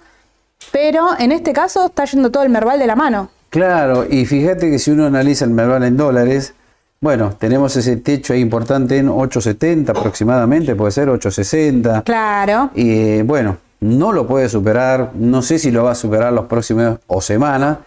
[0.72, 3.30] pero en este caso está yendo todo el Merval de la mano.
[3.50, 6.54] Claro, y fíjate que si uno analiza el Merval en dólares,
[7.02, 12.04] bueno, tenemos ese techo ahí importante en 8.70 aproximadamente, puede ser 8.60.
[12.04, 12.72] Claro.
[12.74, 16.46] Y eh, bueno, no lo puede superar, no sé si lo va a superar los
[16.46, 17.78] próximos o semanas,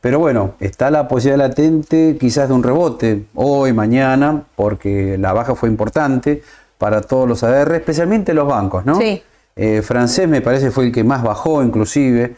[0.00, 5.54] pero bueno, está la posibilidad latente quizás de un rebote hoy, mañana, porque la baja
[5.54, 6.42] fue importante
[6.78, 8.94] para todos los ADR, especialmente los bancos, ¿no?
[8.96, 9.22] Sí.
[9.56, 12.36] Eh, francés me parece fue el que más bajó inclusive,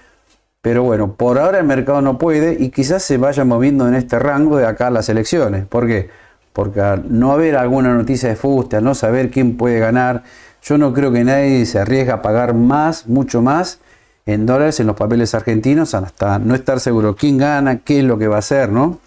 [0.63, 4.19] pero bueno, por ahora el mercado no puede y quizás se vaya moviendo en este
[4.19, 5.67] rango de acá a las elecciones.
[5.67, 6.09] ¿Por qué?
[6.61, 10.25] Porque al no haber alguna noticia de fuste, al no saber quién puede ganar,
[10.63, 13.79] yo no creo que nadie se arriesga a pagar más, mucho más
[14.27, 18.19] en dólares en los papeles argentinos hasta no estar seguro quién gana, qué es lo
[18.19, 18.99] que va a hacer, ¿no?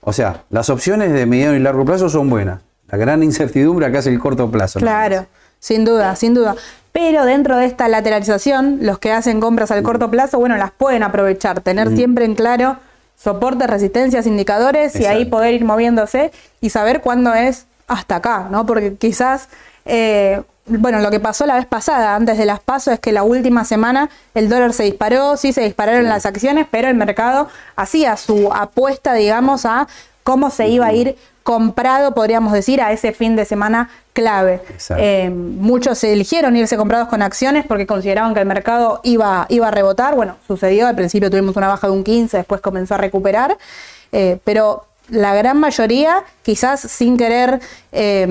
[0.00, 2.62] O sea, las opciones de mediano y largo plazo son buenas.
[2.88, 4.78] La gran incertidumbre acá es el corto plazo.
[4.78, 5.26] Claro,
[5.58, 6.56] sin duda, sin duda.
[6.92, 11.02] Pero dentro de esta lateralización, los que hacen compras al corto plazo, bueno, las pueden
[11.02, 12.78] aprovechar, tener siempre en claro
[13.16, 18.66] soportes, resistencias, indicadores y ahí poder ir moviéndose y saber cuándo es hasta acá, ¿no?
[18.66, 19.48] Porque quizás,
[19.84, 23.22] eh, bueno, lo que pasó la vez pasada, antes de las pasos, es que la
[23.22, 28.16] última semana el dólar se disparó, sí se dispararon las acciones, pero el mercado hacía
[28.16, 29.86] su apuesta, digamos, a
[30.22, 34.60] cómo se iba a ir comprado, podríamos decir, a ese fin de semana clave.
[34.96, 39.70] Eh, muchos eligieron irse comprados con acciones porque consideraban que el mercado iba, iba a
[39.70, 40.14] rebotar.
[40.14, 43.56] Bueno, sucedió, al principio tuvimos una baja de un 15, después comenzó a recuperar,
[44.12, 47.60] eh, pero la gran mayoría, quizás sin querer
[47.92, 48.26] eh,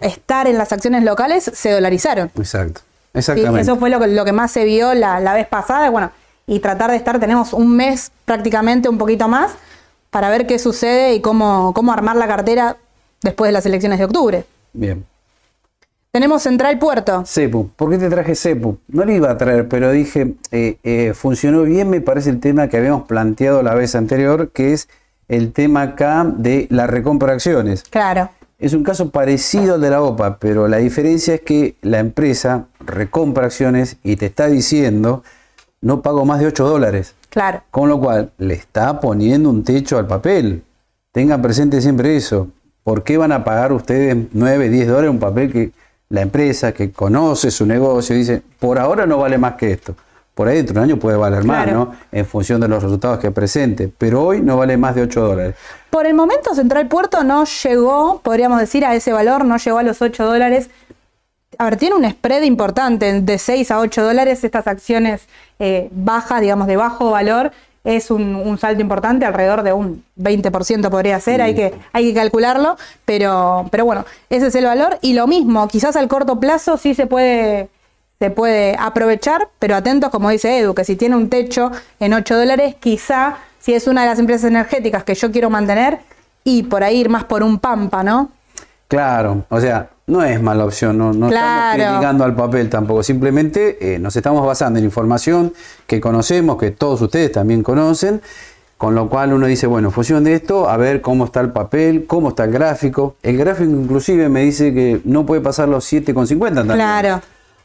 [0.00, 2.30] estar en las acciones locales, se dolarizaron.
[2.36, 2.82] Exacto.
[3.14, 3.60] Exactamente.
[3.60, 5.90] eso fue lo que, lo que más se vio la, la vez pasada.
[5.90, 6.10] Bueno,
[6.46, 9.52] y tratar de estar, tenemos un mes prácticamente, un poquito más,
[10.12, 12.76] para ver qué sucede y cómo, cómo armar la cartera
[13.22, 14.44] después de las elecciones de octubre.
[14.74, 15.06] Bien.
[16.10, 17.24] Tenemos Central Puerto.
[17.24, 17.70] CEPU.
[17.74, 18.78] ¿Por qué te traje CEPU?
[18.88, 22.68] No lo iba a traer, pero dije, eh, eh, funcionó bien, me parece el tema
[22.68, 24.90] que habíamos planteado la vez anterior, que es
[25.28, 27.84] el tema acá de la recompra de acciones.
[27.84, 28.28] Claro.
[28.58, 32.66] Es un caso parecido al de la OPA, pero la diferencia es que la empresa
[32.80, 35.24] recompra acciones y te está diciendo,
[35.82, 37.14] no pago más de 8 dólares.
[37.28, 37.62] Claro.
[37.70, 40.62] Con lo cual, le está poniendo un techo al papel.
[41.12, 42.48] Tengan presente siempre eso.
[42.82, 45.72] ¿Por qué van a pagar ustedes 9, 10 dólares un papel que
[46.08, 49.94] la empresa que conoce su negocio dice, por ahora no vale más que esto?
[50.34, 51.92] Por ahí dentro de un año puede valer más, ¿no?
[52.10, 53.92] En función de los resultados que presente.
[53.98, 55.54] Pero hoy no vale más de 8 dólares.
[55.90, 59.82] Por el momento Central Puerto no llegó, podríamos decir, a ese valor, no llegó a
[59.82, 60.70] los 8 dólares.
[61.58, 65.26] A ver, tiene un spread importante de 6 a 8 dólares estas acciones
[65.58, 67.52] eh, bajas, digamos, de bajo valor.
[67.84, 72.76] Es un, salto importante, alrededor de un 20% podría ser, hay, que, hay que calcularlo,
[73.04, 74.98] pero, pero bueno, ese es el valor.
[75.02, 77.68] Y lo mismo, quizás al corto plazo sí se puede,
[78.20, 82.36] se puede aprovechar, pero atentos, como dice Edu, que si tiene un techo en 8
[82.36, 85.98] dólares, quizá si es una de las empresas energéticas que yo quiero mantener,
[86.44, 88.30] y por ahí ir más por un pampa, ¿no?
[88.92, 93.94] Claro, o sea, no es mala opción, no, no estamos criticando al papel tampoco, simplemente
[93.94, 95.54] eh, nos estamos basando en información
[95.86, 98.20] que conocemos, que todos ustedes también conocen,
[98.76, 101.52] con lo cual uno dice, bueno, en función de esto, a ver cómo está el
[101.52, 103.16] papel, cómo está el gráfico.
[103.22, 106.76] El gráfico inclusive me dice que no puede pasar los 7,50 también.
[106.76, 107.22] Claro.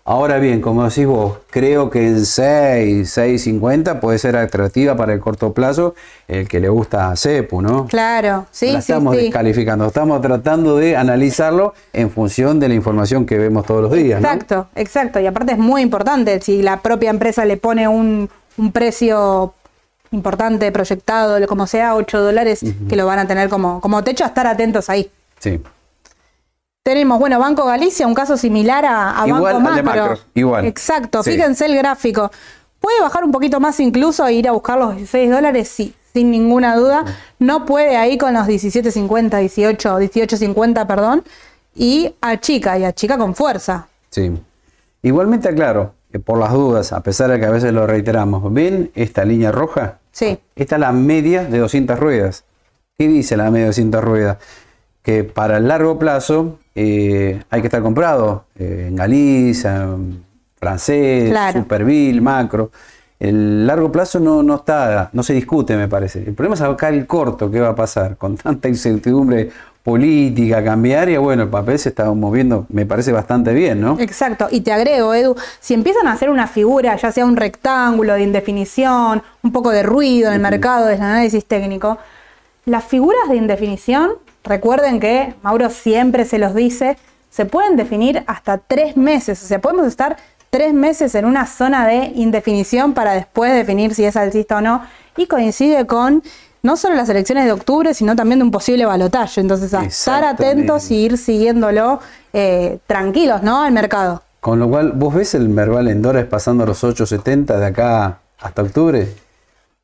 [0.10, 5.20] Ahora bien, como decís vos, creo que en 6, 6.50 puede ser atractiva para el
[5.20, 5.96] corto plazo
[6.30, 7.88] el que le gusta a CEPU, ¿no?
[7.88, 13.38] Claro, sí, La estamos descalificando, estamos tratando de analizarlo en función de la información que
[13.38, 14.22] vemos todos los días.
[14.22, 15.20] Exacto, exacto.
[15.20, 18.30] Y aparte es muy importante, si la propia empresa le pone un,
[18.72, 19.56] precio
[20.12, 24.28] importante, proyectado, como sea, 8 dólares, que lo van a tener como, como techo, a
[24.28, 25.12] estar atentos ahí.
[25.40, 25.60] Sí.
[26.88, 30.20] Tenemos, bueno, Banco Galicia, un caso similar a, Banco Macro.
[30.34, 30.64] Igual.
[30.68, 32.32] Exacto, fíjense el gráfico.
[32.80, 35.68] ¿Puede bajar un poquito más incluso e ir a buscar los 16 dólares?
[35.68, 37.04] Sí, sin ninguna duda.
[37.40, 41.26] No puede ahí con los 17.50, 18, 18.50, perdón.
[41.76, 43.90] Y achica, y achica con fuerza.
[44.10, 44.32] Sí.
[45.02, 48.92] Igualmente aclaro, que por las dudas, a pesar de que a veces lo reiteramos, ¿ven
[48.96, 50.00] esta línea roja?
[50.14, 50.40] Sí.
[50.56, 52.46] Esta es la media de 200 ruedas.
[52.98, 54.38] ¿Qué dice la media de 200 ruedas?
[55.02, 60.24] Que para el largo plazo eh, hay que estar comprado eh, en Galicia, en
[60.60, 62.70] francés, Superville, macro.
[63.20, 66.20] El largo plazo no, no está, no se discute, me parece.
[66.20, 68.16] El problema es acá el corto, ¿qué va a pasar?
[68.16, 69.50] Con tanta incertidumbre
[69.82, 73.98] política, cambiaria, bueno, el papel se está moviendo, me parece bastante bien, ¿no?
[74.00, 78.14] Exacto, y te agrego, Edu, si empiezan a hacer una figura, ya sea un rectángulo
[78.14, 81.98] de indefinición, un poco de ruido en el mercado desde el análisis técnico,
[82.66, 84.12] las figuras de indefinición
[84.48, 86.98] Recuerden que Mauro siempre se los dice,
[87.30, 90.18] se pueden definir hasta tres meses, o sea, podemos estar
[90.50, 94.82] tres meses en una zona de indefinición para después definir si es alcista o no,
[95.18, 96.24] y coincide con
[96.64, 99.42] no solo las elecciones de octubre, sino también de un posible balotaje.
[99.42, 102.00] Entonces, a estar atentos y ir siguiéndolo
[102.34, 103.64] eh, tranquilos, ¿no?
[103.64, 104.22] Al mercado.
[104.40, 108.20] Con lo cual, ¿vos ves el Merval en dólares pasando a los 8.70 de acá
[108.40, 109.08] hasta octubre?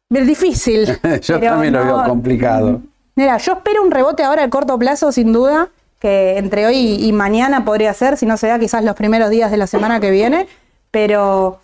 [0.10, 0.86] Difícil.
[1.21, 2.82] Yo también lo veo complicado.
[3.15, 7.12] Mira, yo espero un rebote ahora a corto plazo, sin duda, que entre hoy y
[7.13, 10.12] mañana podría ser, si no se da quizás los primeros días de la semana que
[10.12, 10.47] viene,
[10.91, 11.60] pero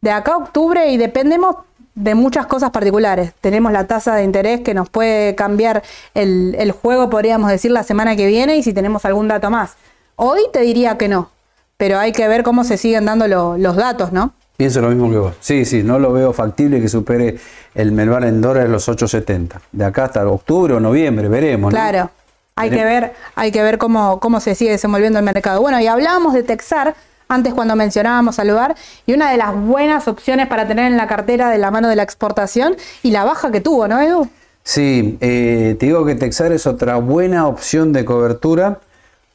[0.00, 1.56] de acá a octubre y dependemos
[1.94, 3.32] de muchas cosas particulares.
[3.40, 5.82] Tenemos la tasa de interés que nos puede cambiar
[6.14, 9.76] el, juego, podríamos decir, la semana que viene y si tenemos algún dato más.
[10.14, 11.30] Hoy te diría que no,
[11.76, 14.32] pero hay que ver cómo se siguen dando los datos, ¿no?
[14.56, 15.34] Pienso lo mismo que vos.
[15.40, 17.38] Sí, sí, no lo veo factible que supere
[17.74, 19.60] el Melvar en dólares los 8.70.
[19.72, 21.72] De acá hasta octubre o noviembre, veremos.
[21.72, 22.10] Claro.
[22.58, 25.60] Hay que ver, hay que ver cómo, cómo se sigue desenvolviendo el mercado.
[25.60, 26.94] Bueno, y hablábamos de Texar
[27.28, 31.06] antes cuando mencionábamos al lugar, y una de las buenas opciones para tener en la
[31.06, 34.28] cartera de la mano de la exportación y la baja que tuvo, ¿no, Edu?
[34.62, 38.80] Sí, eh, te digo que Texar es otra buena opción de cobertura,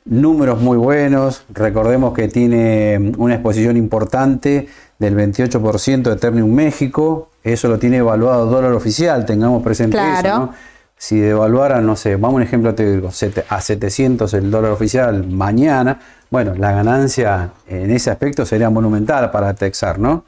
[0.05, 4.67] números muy buenos, recordemos que tiene una exposición importante
[5.02, 10.54] del 28% de Ternium México, eso lo tiene evaluado dólar oficial, tengamos presente eso, ¿no?
[10.96, 13.10] Si devaluara, no sé, vamos a un ejemplo te digo,
[13.50, 19.56] a 700 el dólar oficial mañana, bueno, la ganancia en ese aspecto sería monumental para
[19.56, 20.24] Texar, ¿no?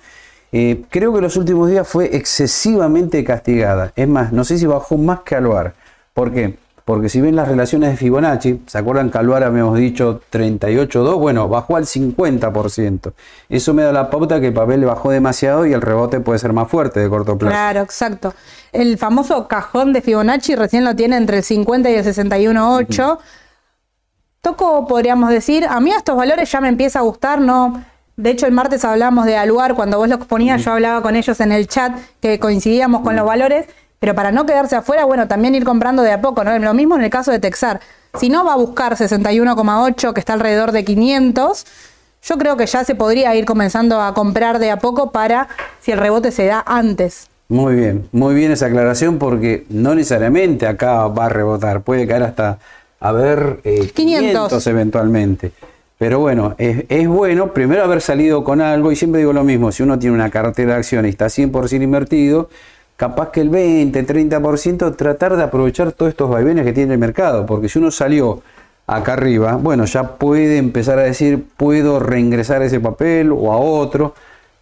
[0.52, 3.92] Eh, creo que los últimos días fue excesivamente castigada.
[3.96, 5.76] Es más, no sé si bajó más que Aluar.
[6.16, 6.58] ¿Por qué?
[6.86, 11.17] Porque si ven las relaciones de Fibonacci, ¿se acuerdan que Aluar habíamos dicho 38.2?
[11.17, 13.13] Bueno, bajó al 50%.
[13.48, 16.52] Eso me da la pauta que el papel bajó demasiado y el rebote puede ser
[16.52, 17.54] más fuerte de corto plazo.
[17.54, 18.34] Claro, exacto.
[18.74, 23.17] El famoso cajón de Fibonacci recién lo tiene entre el 50 y el 61.8.
[24.41, 27.82] Toco, podríamos decir, a mí estos valores ya me empieza a gustar, ¿no?
[28.17, 31.39] De hecho, el martes hablamos de Aluar, cuando vos lo exponías, yo hablaba con ellos
[31.39, 33.67] en el chat que coincidíamos con los valores,
[34.04, 36.60] pero para no quedarse afuera, bueno, también ir comprando de a poco, ¿no?
[36.60, 37.80] Lo mismo en el caso de Texar.
[38.20, 41.66] Si no va a buscar 61,8, que está alrededor de 500,
[42.22, 45.48] yo creo que ya se podría ir comenzando a comprar de a poco para
[45.80, 47.30] si el rebote se da antes.
[47.48, 52.24] Muy bien, muy bien esa aclaración porque no necesariamente acá va a rebotar, puede caer
[52.24, 52.60] hasta
[53.00, 53.94] a ver 500.
[53.94, 55.54] 500 eventualmente.
[55.98, 59.82] Pero bueno, es, bueno primero haber salido con algo y siempre digo lo mismo, si
[59.82, 62.50] uno tiene una cartera de acciones y está 100% invertido,
[62.95, 67.45] capaz que el 20, 30% tratar de aprovechar todos estos vaivenes que tiene el mercado,
[67.45, 68.41] porque si uno salió
[68.88, 74.13] acá arriba, bueno, ya puede empezar a decir, puedo reingresar ese papel o a otro,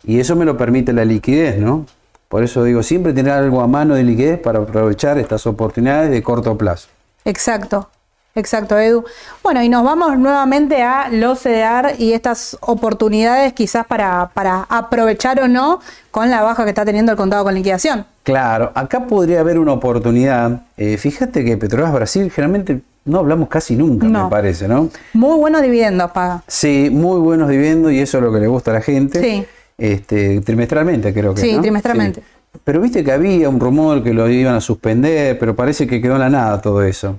[0.03, 1.85] y eso me lo permite la liquidez, ¿no?
[2.27, 6.23] Por eso digo, siempre tener algo a mano de liquidez para aprovechar estas oportunidades de
[6.23, 6.87] corto plazo.
[7.25, 7.89] Exacto.
[8.35, 9.03] Exacto, Edu.
[9.43, 15.41] Bueno, y nos vamos nuevamente a los CDR y estas oportunidades quizás para, para aprovechar
[15.41, 18.05] o no con la baja que está teniendo el contado con liquidación.
[18.23, 20.61] Claro, acá podría haber una oportunidad.
[20.77, 24.89] Eh, fíjate que Petrobras Brasil generalmente no hablamos casi nunca, me parece, ¿no?
[25.13, 26.43] Muy buenos dividendos paga.
[26.47, 29.21] Sí, muy buenos dividendos y eso es lo que le gusta a la gente.
[29.21, 29.45] Sí.
[29.77, 31.41] Este, trimestralmente creo que.
[31.41, 32.21] Sí, trimestralmente.
[32.63, 36.13] Pero viste que había un rumor que lo iban a suspender, pero parece que quedó
[36.13, 37.17] en la nada todo eso.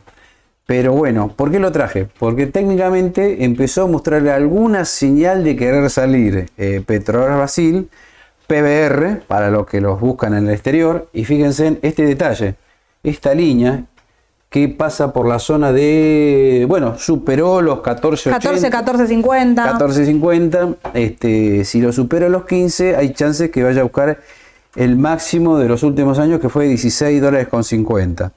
[0.72, 2.08] Pero bueno, ¿por qué lo traje?
[2.18, 7.90] Porque técnicamente empezó a mostrarle alguna señal de querer salir eh, Petrobras Brasil,
[8.46, 11.10] PBR, para los que los buscan en el exterior.
[11.12, 12.54] Y fíjense en este detalle,
[13.02, 13.84] esta línea
[14.48, 19.78] que pasa por la zona de, bueno, superó los 14, 14, 14.50.
[19.78, 20.76] 14.50.
[20.94, 24.20] Este, si lo supera los 15, hay chances que vaya a buscar
[24.76, 28.32] el máximo de los últimos años, que fue 16 dólares con 50.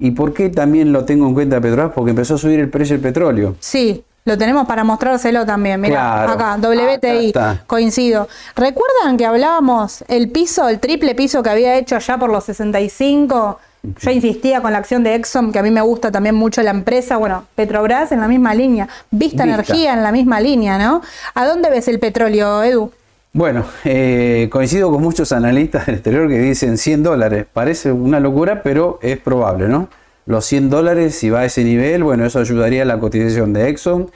[0.00, 1.92] ¿Y por qué también lo tengo en cuenta Petrobras?
[1.94, 3.54] Porque empezó a subir el precio del petróleo.
[3.60, 5.78] Sí, lo tenemos para mostrárselo también.
[5.80, 7.32] Mira, acá, WTI,
[7.66, 8.26] coincido.
[8.56, 13.58] ¿Recuerdan que hablábamos el piso, el triple piso que había hecho allá por los 65?
[13.82, 16.70] Yo insistía con la acción de Exxon, que a mí me gusta también mucho la
[16.70, 17.16] empresa.
[17.16, 19.44] Bueno, Petrobras en la misma línea, Vista, Vista.
[19.44, 21.02] Energía en la misma línea, ¿no?
[21.34, 22.92] ¿A dónde ves el petróleo, Edu?
[23.32, 27.46] Bueno, eh, coincido con muchos analistas del exterior que dicen 100 dólares.
[27.52, 29.88] Parece una locura, pero es probable, ¿no?
[30.26, 33.68] Los 100 dólares, si va a ese nivel, bueno, eso ayudaría a la cotización de
[33.68, 34.10] Exxon,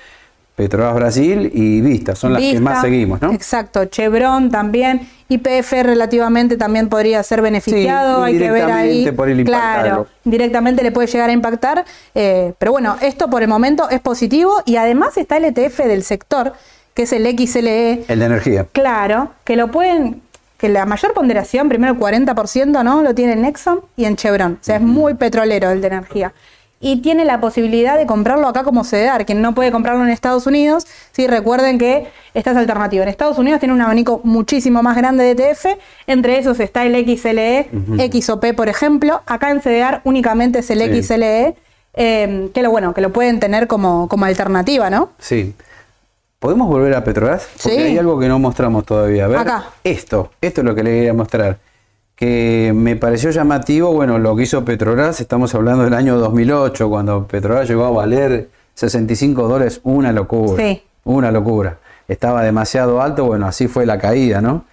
[0.57, 3.33] Petrobras Brasil y Vista, son las que más seguimos, ¿no?
[3.33, 9.11] Exacto, Chevron también, IPF relativamente también podría ser beneficiado, hay que ver ahí.
[9.11, 11.85] Por el claro, directamente le puede llegar a impactar,
[12.15, 16.05] eh, pero bueno, esto por el momento es positivo y además está el ETF del
[16.05, 16.53] sector
[16.95, 18.05] que es el XLE.
[18.09, 18.67] El de energía.
[18.73, 20.23] Claro, que lo pueden,
[20.57, 23.03] que la mayor ponderación, primero el 40%, ¿no?
[23.03, 24.53] Lo tiene en Exxon y en Chevron.
[24.55, 26.33] O sea, es muy petrolero el de energía.
[26.81, 29.25] Y tiene la posibilidad de comprarlo acá como CDR.
[29.25, 33.03] Quien no puede comprarlo en Estados Unidos, sí, recuerden que esta es alternativa.
[33.03, 35.79] En Estados Unidos tiene un abanico muchísimo más grande de ETF.
[36.07, 37.71] Entre esos está el XLE,
[38.13, 39.23] XOP, por ejemplo.
[39.27, 41.57] Acá en CDR únicamente es el XLE.
[41.97, 45.13] Eh, que lo bueno, que lo pueden tener como, como alternativa, ¿no?
[45.19, 45.55] Sí.
[46.45, 47.49] ¿Podemos volver a Petrobras?
[47.63, 49.25] Porque hay algo que no mostramos todavía.
[49.25, 49.65] A ver, Acá.
[49.83, 51.57] Esto, esto es lo que le quería mostrar.
[52.15, 57.27] Que me pareció llamativo, bueno, lo que hizo Petrobras, estamos hablando del año 2008, cuando
[57.27, 60.63] Petrobras llegó a valer 65 dólares, una locura.
[60.63, 60.83] Sí.
[61.05, 61.79] Una locura.
[62.09, 64.67] Estaba demasiado alto, bueno, así fue la caída, ¿no?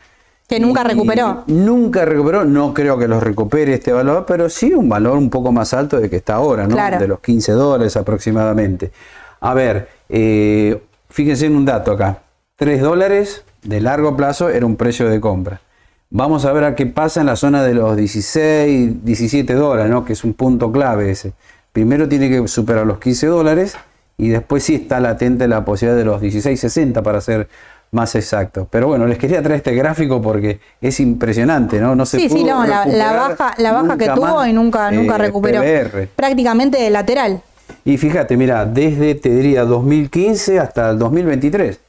[0.49, 1.45] Que nunca recuperó.
[1.47, 5.53] nunca recuperó, no creo que lo recupere este valor, pero sí un valor un poco
[5.53, 6.75] más alto de que está ahora, ¿no?
[6.99, 8.91] De los 15 dólares aproximadamente.
[9.39, 10.77] A ver, eh,
[11.11, 12.19] Fíjense en un dato acá.
[12.55, 15.61] 3 dólares de largo plazo era un precio de compra.
[16.09, 20.03] Vamos a ver a qué pasa en la zona de los 16, 17 dólares, ¿no?
[20.03, 21.33] que es un punto clave ese.
[21.71, 23.75] primero tiene que superar los 15 dólares
[24.17, 27.47] y después sí está latente la posibilidad de los 16.60 para ser
[27.91, 28.67] más exacto.
[28.69, 31.95] Pero bueno, les quería traer este gráfico porque es impresionante, ¿no?
[31.95, 35.15] No se sí, sí, pudo no, la, baja, la baja que tuvo y nunca, nunca
[35.15, 35.61] eh, recuperó.
[35.61, 36.07] PBR.
[36.15, 37.41] Prácticamente lateral.
[37.83, 41.79] Y fíjate, mira, desde te diría 2015 hasta el 2023.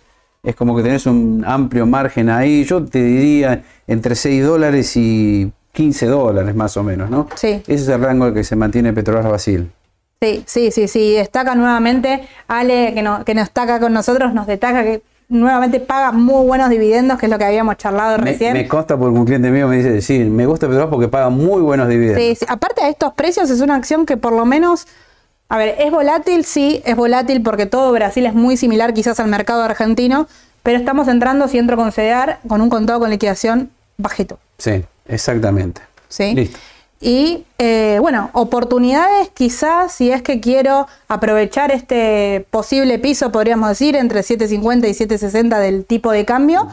[0.42, 2.64] Es como que tenés un amplio margen ahí.
[2.64, 7.28] Yo te diría entre 6 dólares y 15 dólares más o menos, ¿no?
[7.34, 7.62] Sí.
[7.66, 9.70] Ese es el rango en que se mantiene Petrobras Brasil.
[10.20, 11.12] Sí, sí, sí, sí.
[11.14, 15.80] Destaca nuevamente, Ale, que, no, que no está acá con nosotros, nos destaca que nuevamente
[15.80, 18.52] paga muy buenos dividendos, que es lo que habíamos charlado Me, recién.
[18.52, 21.62] me consta porque un cliente mío me dice, sí, me gusta Petrobras porque paga muy
[21.62, 22.22] buenos dividendos.
[22.22, 22.46] Sí, sí.
[22.48, 24.86] Aparte de estos precios, es una acción que por lo menos,
[25.52, 29.28] a ver, es volátil, sí, es volátil porque todo Brasil es muy similar quizás al
[29.28, 30.26] mercado argentino,
[30.62, 34.38] pero estamos entrando, si entro con CEDAR, con un contado con liquidación bajito.
[34.56, 35.82] Sí, exactamente.
[36.08, 36.34] ¿sí?
[36.34, 36.58] Listo.
[37.02, 43.94] Y eh, bueno, oportunidades quizás si es que quiero aprovechar este posible piso, podríamos decir,
[43.94, 46.66] entre 7.50 y 7.60 del tipo de cambio.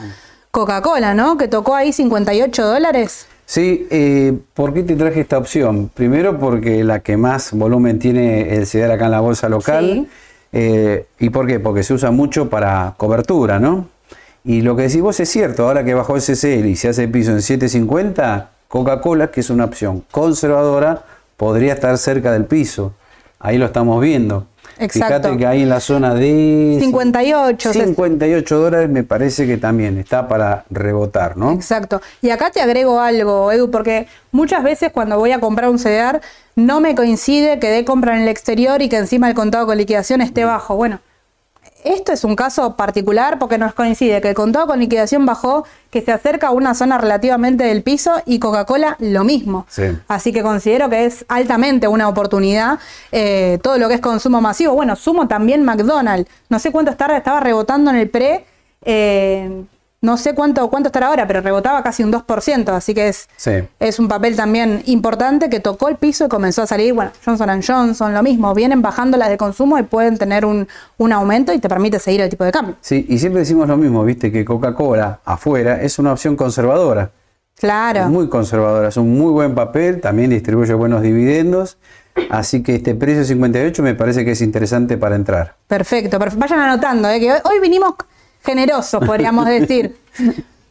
[0.51, 1.35] Coca-Cola, ¿no?
[1.35, 3.27] Que tocó ahí 58 dólares.
[3.49, 5.89] Sí, eh, ¿por qué te traje esta opción?
[5.91, 10.05] Primero porque la que más volumen tiene el CEDAR acá en la bolsa local.
[10.05, 10.07] Sí.
[10.51, 11.59] Eh, ¿Y por qué?
[11.59, 13.87] Porque se usa mucho para cobertura, ¿no?
[14.43, 17.07] Y lo que decís vos es cierto, ahora que bajó el CCL y se hace
[17.07, 21.01] piso en 7.50, Coca-Cola, que es una opción conservadora,
[21.35, 22.93] podría estar cerca del piso.
[23.39, 24.45] Ahí lo estamos viendo.
[24.79, 25.15] Exacto.
[25.29, 27.73] Fíjate que ahí en la zona de 58.
[27.73, 31.51] se- 58 dólares me parece que también está para rebotar, ¿no?
[31.51, 32.01] Exacto.
[32.21, 36.21] Y acá te agrego algo, Edu, porque muchas veces cuando voy a comprar un CDR
[36.55, 39.77] no me coincide que dé compra en el exterior y que encima el contado con
[39.77, 40.75] liquidación esté bajo.
[40.75, 40.99] Bueno,
[41.83, 46.01] esto es un caso particular porque nos coincide que el contado con liquidación bajó, que
[46.01, 49.65] se acerca a una zona relativamente del piso y Coca-Cola lo mismo.
[49.69, 49.83] Sí.
[50.07, 52.79] Así que considero que es altamente una oportunidad
[53.11, 54.73] eh, todo lo que es consumo masivo.
[54.73, 56.29] Bueno, sumo también McDonald's.
[56.49, 58.45] No sé cuánto estar, estaba rebotando en el pre.
[58.83, 59.63] eh,
[60.01, 62.69] no sé cuánto, cuánto estará ahora, pero rebotaba casi un 2%.
[62.69, 63.51] Así que es, Sí.
[63.79, 66.93] es un papel también importante que tocó el piso y comenzó a salir.
[66.93, 68.53] Bueno, Johnson Johnson, lo mismo.
[68.53, 72.21] Vienen bajando las de consumo y pueden tener un, un aumento y te permite seguir
[72.21, 72.75] el tipo de cambio.
[72.81, 77.11] Sí, y siempre decimos lo mismo, viste, que Coca-Cola afuera es una opción conservadora.
[77.57, 77.99] Claro.
[78.03, 81.77] Es muy conservadora, es un muy buen papel, también distribuye buenos dividendos.
[82.29, 85.55] Así que este precio 58 me parece que es interesante para entrar.
[85.67, 87.19] Perfecto, perf- vayan anotando, ¿eh?
[87.19, 87.95] que hoy, hoy vinimos
[88.43, 89.95] generosos, podríamos decir.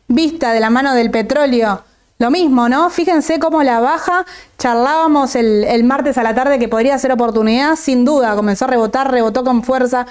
[0.08, 1.82] Vista de la mano del petróleo,
[2.18, 2.88] lo mismo, ¿no?
[2.90, 4.24] Fíjense cómo la baja,
[4.56, 8.68] charlábamos el, el martes a la tarde que podría ser oportunidad, sin duda, comenzó a
[8.68, 10.06] rebotar, rebotó con fuerza.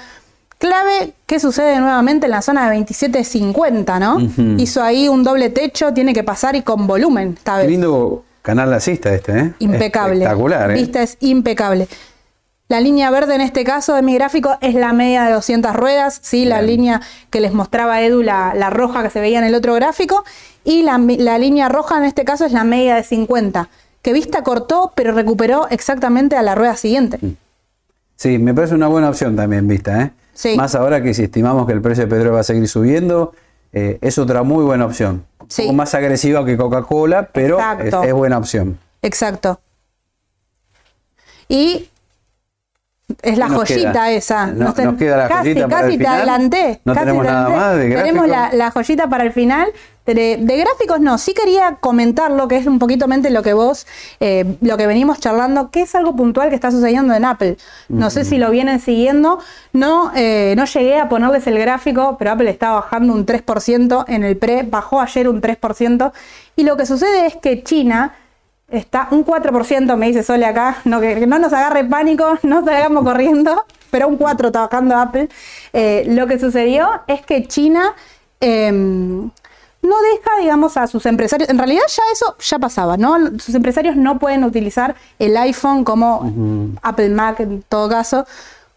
[0.58, 4.18] Clave, ¿qué sucede nuevamente en la zona de 27.50, ¿no?
[4.60, 7.70] Hizo ahí un doble techo, tiene que pasar y con volumen esta Qué vez.
[7.70, 9.52] lindo canal alcista este, ¿eh?
[9.60, 10.14] Impecable.
[10.24, 10.74] Espectacular, ¿eh?
[10.74, 11.86] Vista es impecable.
[12.70, 16.20] La línea verde en este caso de mi gráfico es la media de 200 ruedas,
[16.22, 16.44] ¿sí?
[16.44, 16.66] la Bien.
[16.66, 17.00] línea
[17.30, 20.22] que les mostraba Edu, la, la roja que se veía en el otro gráfico,
[20.64, 20.98] y la,
[21.38, 23.70] línea roja en este caso es la media de 50,
[24.02, 27.18] que Vista cortó pero recuperó exactamente a la rueda siguiente.
[28.16, 30.10] Sí, me parece una buena opción también, vista, ¿eh?
[30.34, 30.54] Sí.
[30.54, 33.32] Más ahora que si estimamos que el precio de petróleo va a seguir subiendo,
[33.72, 35.24] eh, es otra muy buena opción.
[35.48, 35.62] Sí.
[35.62, 38.78] Un poco más agresiva que Coca-Cola, pero es, es buena opción.
[39.00, 39.58] Exacto.
[41.48, 41.88] Y
[43.22, 44.10] es la ¿Qué nos joyita queda?
[44.10, 44.46] esa.
[44.48, 46.16] No- nos queda la casi, joyita para casi el te final.
[46.18, 46.80] adelanté.
[46.84, 47.66] No casi tenemos te nada adelanté.
[47.66, 49.68] más de Tenemos la, la joyita para el final.
[50.06, 53.52] De, de gráficos no, sí quería comentar lo que es un poquito mente lo que
[53.52, 53.86] vos,
[54.20, 57.58] eh, lo que venimos charlando, que es algo puntual que está sucediendo en Apple.
[57.90, 59.38] No sé si lo vienen siguiendo.
[59.74, 64.24] No, eh, no llegué a ponerles el gráfico, pero Apple está bajando un 3% en
[64.24, 66.12] el pre, bajó ayer un 3%.
[66.56, 68.14] Y lo que sucede es que China
[68.70, 70.78] Está un 4%, me dice Sole acá.
[70.84, 75.28] No, que, no nos agarre pánico, no salgamos corriendo, pero un 4% está bajando Apple.
[75.72, 77.94] Eh, lo que sucedió es que China
[78.40, 81.48] eh, no deja, digamos, a sus empresarios.
[81.48, 83.38] En realidad ya eso ya pasaba, ¿no?
[83.38, 88.26] Sus empresarios no pueden utilizar el iPhone como Apple Mac en todo caso,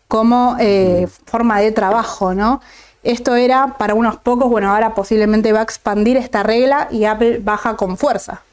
[0.08, 2.62] como eh, forma de trabajo, ¿no?
[3.04, 7.40] Esto era para unos pocos, bueno, ahora posiblemente va a expandir esta regla y Apple
[7.44, 8.44] baja con fuerza.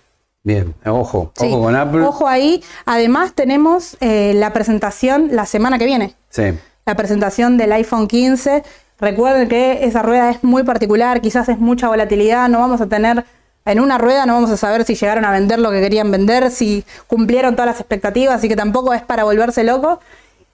[0.49, 2.01] Bien, ojo, Sí, ojo con Apple.
[2.01, 2.65] Ojo ahí.
[2.87, 6.15] Además tenemos eh, la presentación la semana que viene.
[6.31, 6.55] Sí.
[6.87, 8.63] La presentación del iPhone 15.
[8.99, 13.27] Recuerden que esa rueda es muy particular, quizás es mucha volatilidad, no vamos a tener...
[13.67, 16.51] En una rueda no vamos a saber si llegaron a vender lo que querían vender,
[16.51, 20.01] si cumplieron todas las expectativas, así que tampoco es para volverse loco.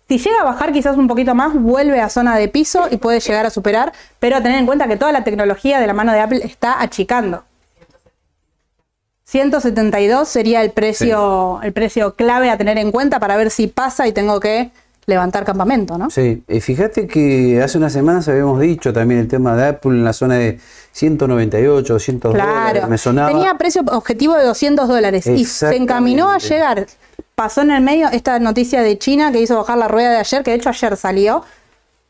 [0.09, 3.21] Si llega a bajar quizás un poquito más, vuelve a zona de piso y puede
[3.21, 6.13] llegar a superar, pero a tener en cuenta que toda la tecnología de la mano
[6.13, 7.45] de Apple está achicando.
[9.35, 14.07] 172 sería el precio, el precio clave a tener en cuenta para ver si pasa
[14.07, 14.71] y tengo que
[15.07, 16.09] levantar campamento, ¿no?
[16.09, 20.05] Sí, eh, fíjate que hace unas semanas habíamos dicho también el tema de Apple en
[20.05, 20.61] la zona de
[20.93, 22.87] 198, 200 dólares.
[22.89, 23.29] Me sonaba.
[23.29, 26.87] Tenía precio objetivo de 200 dólares y se encaminó a llegar.
[27.35, 30.45] Pasó en el medio esta noticia de China que hizo bajar la rueda de ayer,
[30.45, 31.43] que de hecho ayer salió,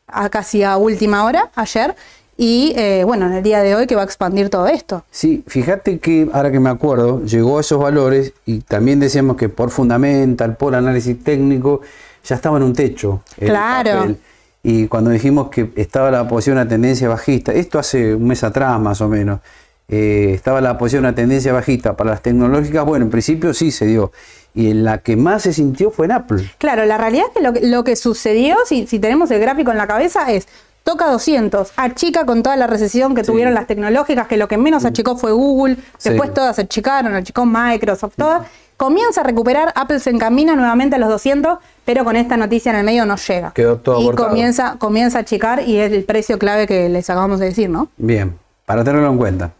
[0.05, 1.95] a casi a última hora, ayer,
[2.37, 5.03] y eh, bueno, en el día de hoy que va a expandir todo esto.
[5.09, 9.47] Sí, fíjate que ahora que me acuerdo, llegó a esos valores y también decíamos que
[9.47, 11.81] por fundamental, por análisis técnico,
[12.25, 13.21] ya estaba en un techo.
[13.39, 14.15] Claro.
[14.63, 18.79] Y cuando dijimos que estaba la posición una tendencia bajista, esto hace un mes atrás
[18.79, 19.39] más o menos,
[19.87, 23.85] eh, estaba la posición una tendencia bajista para las tecnológicas, bueno, en principio sí se
[23.85, 24.11] dio.
[24.55, 26.49] Y en la que más se sintió fue en Apple.
[26.57, 29.85] Claro, la realidad es que lo, que sucedió, si, si tenemos el gráfico en la
[29.85, 30.47] cabeza, es
[30.85, 34.83] toca 200, achica con toda la recesión que tuvieron las tecnológicas, que lo que menos
[34.83, 34.87] mm.
[34.87, 38.47] achicó fue Google, después todas achicaron, achicó Microsoft, todas.
[38.77, 42.77] Comienza a recuperar, Apple se encamina nuevamente a los 200, pero con esta noticia en
[42.77, 43.51] el medio no llega.
[43.51, 47.39] Quedó todo Y comienza, comienza a achicar y es el precio clave que les acabamos
[47.39, 47.87] de decir, ¿no?
[47.97, 49.51] Bien, para tenerlo en cuenta.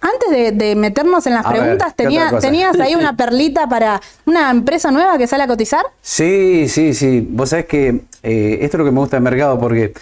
[0.00, 5.26] Antes de, meternos en las preguntas, ¿tenías ahí una perlita para una empresa nueva que
[5.26, 5.84] sale a cotizar?
[6.00, 7.26] Sí, sí, sí.
[7.28, 9.92] Vos sabés que eh, esto es lo que me gusta del mercado porque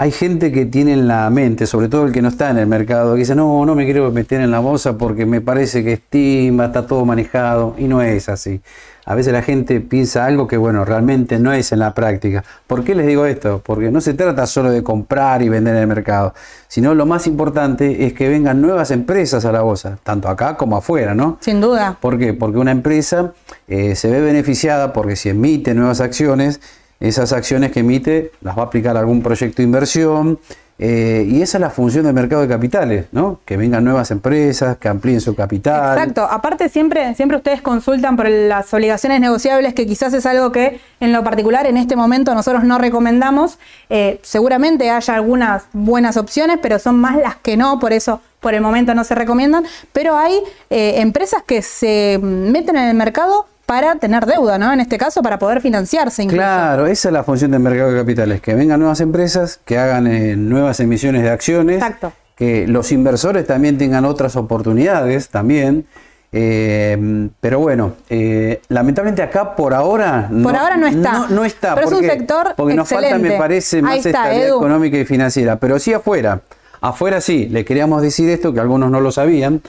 [0.00, 2.66] hay gente que tiene en la mente, sobre todo el que no está en el
[2.66, 5.92] mercado, que dice, no, no me quiero meter en la bolsa porque me parece que
[5.92, 8.62] estima, está todo manejado, y no es así.
[9.04, 12.42] A veces la gente piensa algo que, bueno, realmente no es en la práctica.
[12.66, 13.60] ¿Por qué les digo esto?
[13.62, 16.32] Porque no se trata solo de comprar y vender en el mercado,
[16.66, 20.78] sino lo más importante es que vengan nuevas empresas a la bolsa, tanto acá como
[20.78, 21.36] afuera, ¿no?
[21.40, 21.98] Sin duda.
[22.00, 22.32] ¿Por qué?
[22.32, 23.34] Porque una empresa
[23.68, 26.62] eh, se ve beneficiada porque si emite nuevas acciones,
[27.00, 30.38] esas acciones que emite las va a aplicar a algún proyecto de inversión.
[30.82, 33.40] Eh, y esa es la función del mercado de capitales, ¿no?
[33.44, 35.98] Que vengan nuevas empresas, que amplíen su capital.
[35.98, 36.24] Exacto.
[36.24, 41.12] Aparte, siempre, siempre ustedes consultan por las obligaciones negociables, que quizás es algo que en
[41.12, 43.58] lo particular en este momento nosotros no recomendamos.
[43.90, 48.54] Eh, seguramente haya algunas buenas opciones, pero son más las que no, por eso por
[48.54, 49.64] el momento no se recomiendan.
[49.92, 50.32] Pero hay
[50.70, 54.72] eh, empresas que se meten en el mercado para tener deuda, ¿no?
[54.72, 56.42] En este caso, para poder financiarse incluso.
[56.42, 60.08] Claro, esa es la función del mercado de capitales, que vengan nuevas empresas, que hagan
[60.08, 62.12] eh, nuevas emisiones de acciones, Exacto.
[62.34, 65.86] que los inversores también tengan otras oportunidades también.
[66.32, 71.28] Eh, pero bueno, eh, lamentablemente acá por ahora no, por ahora no está.
[71.28, 71.76] No, está.
[71.76, 75.60] Pero es un sector Porque nos falta, me parece, más estabilidad económica y financiera.
[75.60, 76.40] Pero sí afuera.
[76.80, 79.62] Afuera sí, le queríamos decir esto, que algunos no lo sabían.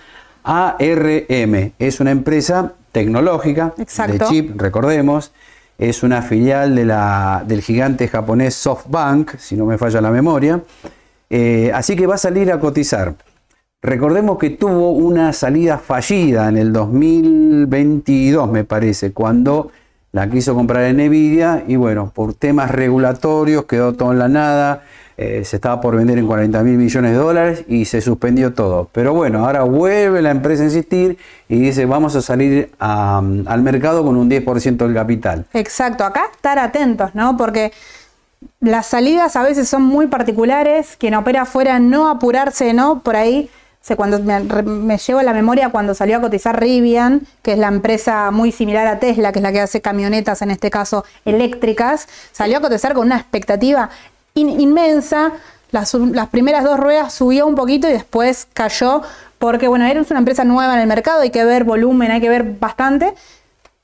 [0.43, 5.32] ARM es una empresa tecnológica de chip, recordemos.
[5.78, 10.62] Es una filial de la, del gigante japonés SoftBank, si no me falla la memoria.
[11.30, 13.16] Eh, así que va a salir a cotizar.
[13.82, 19.72] Recordemos que tuvo una salida fallida en el 2022, me parece, cuando
[20.12, 24.84] la quiso comprar en Nvidia y bueno, por temas regulatorios quedó todo en la nada.
[25.24, 28.89] Eh, se estaba por vender en 40 mil millones de dólares y se suspendió todo.
[28.91, 34.03] Pero bueno, ahora vuelve la empresa a insistir y dice vamos a salir al mercado
[34.03, 35.45] con un 10% del capital.
[35.53, 37.38] Exacto, acá estar atentos, ¿no?
[37.38, 37.72] Porque
[38.61, 43.03] las salidas a veces son muy particulares, quien opera afuera no apurarse, ¿no?
[43.03, 43.51] Por ahí
[43.89, 47.67] o cuando me, llevo a la memoria cuando salió a cotizar Rivian, que es la
[47.67, 52.07] empresa muy similar a Tesla, que es la que hace camionetas, en este caso eléctricas,
[52.32, 53.89] salió a cotizar con una expectativa
[54.36, 55.34] inmensa.
[55.71, 55.95] Las,
[56.29, 59.01] primeras dos ruedas subió un poquito y después cayó,
[59.39, 62.29] porque bueno, era una empresa nueva en el mercado, hay que ver volumen, hay que
[62.29, 63.13] ver bastante,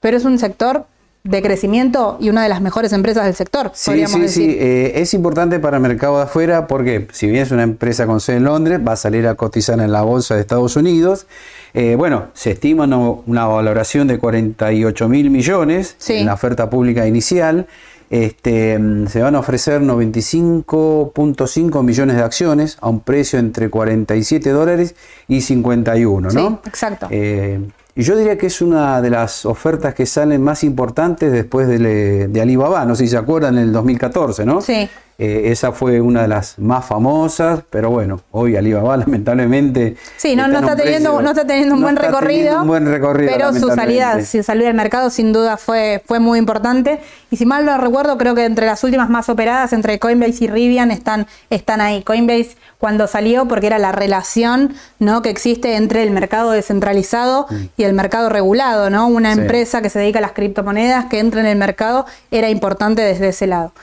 [0.01, 0.85] pero es un sector
[1.23, 3.71] de crecimiento y una de las mejores empresas del sector.
[3.73, 4.55] Sí, sí, sí.
[4.57, 8.21] Eh, es importante para el mercado de afuera porque si bien es una empresa con
[8.21, 11.27] sede en Londres, va a salir a cotizar en la bolsa de Estados Unidos.
[11.73, 12.85] Eh, bueno, se estima
[13.25, 17.67] una, valoración de 48 mil millones en la oferta pública inicial.
[18.09, 24.49] Este, mm, se van a ofrecer 95.5 millones de acciones a un precio entre 47
[24.49, 24.95] dólares
[25.27, 26.31] y 51, ¿no?
[26.31, 27.07] Sí, exacto.
[27.11, 27.59] Eh,
[27.95, 32.27] y yo diría que es una de las ofertas que salen más importantes después de,
[32.27, 34.61] de Alibaba, no sé si se acuerdan, en el 2014, ¿no?
[34.61, 34.87] Sí.
[35.19, 39.97] Eh, esa fue una de las más famosas, pero bueno, hoy Alibaba lamentablemente...
[40.15, 43.31] Sí, no, está, teniendo, no está teniendo un, buen recorrido, un buen recorrido.
[43.31, 46.99] Pero su salida, su salida al mercado sin duda fue, fue muy importante.
[47.31, 50.47] Y si mal no recuerdo, creo que entre las últimas más operadas, entre Coinbase y
[50.49, 52.03] Rivian, están, están ahí.
[52.03, 55.23] Coinbase cuando salió, porque era la relación ¿no?
[55.23, 57.55] que existe entre el mercado descentralizado mm.
[57.75, 59.07] y el mercado regulado, ¿no?
[59.07, 63.01] Una empresa que se dedica a las criptomonedas que entra en el mercado era importante
[63.01, 63.73] desde ese lado.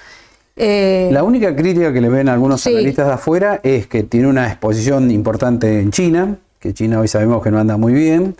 [0.56, 4.46] Eh, la única crítica que le ven algunos analistas de afuera es que tiene una
[4.46, 8.36] exposición importante en China, que China hoy sabemos que no anda muy bien.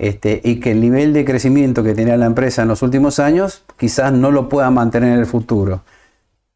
[0.00, 3.64] este, y que el nivel de crecimiento que tenía la empresa en los últimos años
[3.76, 5.80] quizás no lo pueda mantener en el futuro.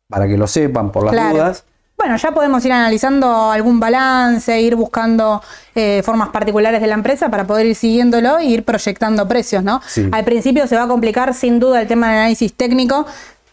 [0.09, 1.35] Para que lo sepan por las Claro.
[1.35, 1.65] dudas.
[1.99, 5.43] Bueno, ya podemos ir analizando algún balance, ir buscando
[5.75, 9.81] eh, formas particulares de la empresa para poder ir siguiéndolo e ir proyectando precios, ¿no?
[9.89, 10.09] Sí.
[10.13, 13.07] Al principio se va a complicar sin duda el tema del análisis técnico,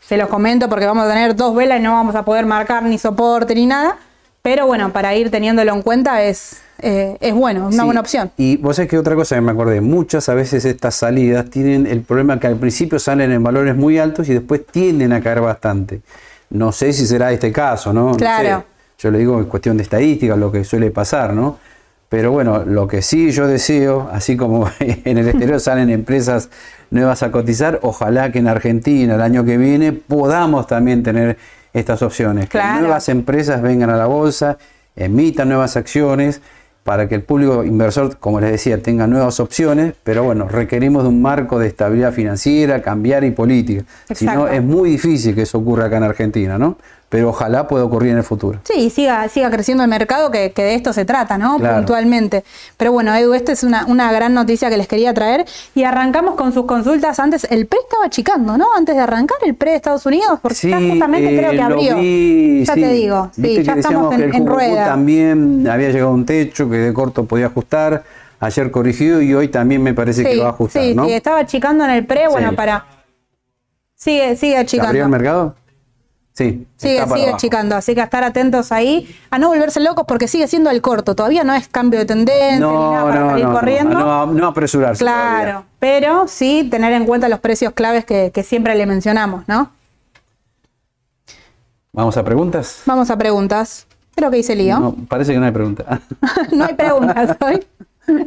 [0.10, 2.82] se los comento porque vamos a tener dos velas y no vamos a poder marcar
[2.82, 3.96] ni soporte ni nada,
[4.42, 8.02] pero bueno, para ir teniéndolo en cuenta es, eh, es bueno, es una Sí, buena
[8.02, 8.32] opción.
[8.36, 11.86] Y vos sabés que otra cosa que me acordé, muchas a veces estas salidas tienen
[11.86, 15.42] el problema que al principio salen en valores muy altos y después tienden a caer
[15.42, 16.02] bastante.
[16.50, 18.10] No sé si será este caso, ¿no?
[18.10, 18.60] No Claro.
[18.62, 18.66] sé.
[19.04, 21.60] Yo le digo en cuestión de estadística, lo que suele pasar, ¿no?
[22.10, 26.50] Pero bueno, lo que sí yo deseo, así como en el exterior salen empresas
[26.92, 31.38] nuevas a cotizar, ojalá que en Argentina el año que viene podamos también tener
[31.74, 32.50] estas opciones.
[32.50, 32.76] Claro.
[32.76, 34.58] Que nuevas empresas vengan a la bolsa,
[34.96, 36.42] emitan nuevas acciones
[36.84, 41.10] para que el público inversor, como les decía, tenga nuevas opciones, pero bueno, requerimos de
[41.10, 43.84] un marco de estabilidad financiera, cambiar y política.
[44.12, 46.78] Si no, es muy difícil que eso ocurra acá en Argentina, ¿no?
[47.10, 48.60] Pero ojalá pueda ocurrir en el futuro.
[48.64, 51.58] Sí, y siga, siga creciendo el mercado, que, que de esto se trata, ¿no?
[51.58, 51.78] Claro.
[51.78, 52.44] Puntualmente.
[52.78, 55.44] Pero bueno, Edu, esta es una, una gran noticia que les quería traer.
[55.74, 57.20] Y arrancamos con sus consultas.
[57.20, 58.68] Antes, el PRE estaba achicando, ¿no?
[58.78, 61.96] Antes de arrancar el PRE de Estados Unidos, porque ya justamente eh, creo que abrió.
[61.98, 62.82] vi, ya sí.
[62.82, 64.86] te digo, sí, ya estamos en, que el en rueda.
[64.86, 68.04] también había llegado a un techo que de corto podía ajustar.
[68.42, 71.06] Ayer corrigido y hoy también me parece que Sí, va a ajustar, sí, ¿no?
[71.06, 72.56] sí, estaba achicando en el PRE, bueno, Sí.
[72.56, 72.86] para.
[73.96, 74.90] Sigue, sigue ¿Se achicando.
[74.90, 75.56] abrió el mercado?
[76.40, 76.66] Sí.
[76.78, 80.48] Sigue, sigue achicando, así que a estar atentos ahí, a no volverse locos porque sigue
[80.48, 83.54] siendo el corto, todavía no es cambio de tendencia ni nada para no, salir no,
[83.54, 84.00] corriendo.
[84.00, 85.04] no, no, apresurarse.
[85.04, 85.66] Claro, todavía.
[85.80, 89.70] pero sí tener en cuenta los precios claves que, que siempre le mencionamos, ¿no?
[91.92, 92.84] Vamos a preguntas.
[92.86, 93.86] Vamos a preguntas.
[94.16, 94.80] Creo que hice lío.
[94.80, 96.00] No, parece que no hay pregunta.
[96.54, 97.68] No hay preguntas hoy.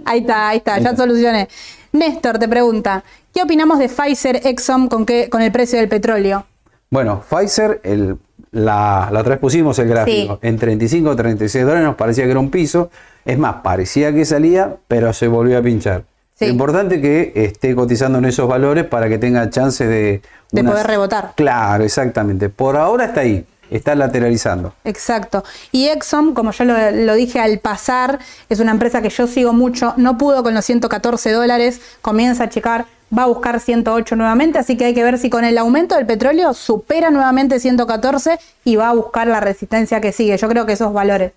[0.04, 1.48] Ahí está, ahí está, ya solucioné.
[1.92, 6.44] Néstor te pregunta, ¿qué opinamos de Pfizer Exxon con, qué, con el precio del petróleo?
[6.92, 8.18] Bueno, Pfizer, el,
[8.50, 10.34] la, la otra vez pusimos el gráfico.
[10.42, 10.46] Sí.
[10.46, 12.90] En 35 o 36 dólares nos parecía que era un piso.
[13.24, 16.04] Es más, parecía que salía, pero se volvió a pinchar.
[16.38, 16.44] Sí.
[16.44, 20.20] Lo importante es que esté cotizando en esos valores para que tenga chance de...
[20.50, 21.32] De unas- poder rebotar.
[21.34, 22.50] Claro, exactamente.
[22.50, 24.74] Por ahora está ahí, está lateralizando.
[24.84, 25.44] Exacto.
[25.70, 28.18] Y Exxon, como yo lo, lo dije al pasar,
[28.50, 32.48] es una empresa que yo sigo mucho, no pudo con los 114 dólares, comienza a
[32.50, 32.84] checar,
[33.16, 36.06] va a buscar 108 nuevamente, así que hay que ver si con el aumento del
[36.06, 40.36] petróleo supera nuevamente 114 y va a buscar la resistencia que sigue.
[40.36, 41.32] Yo creo que esos valores.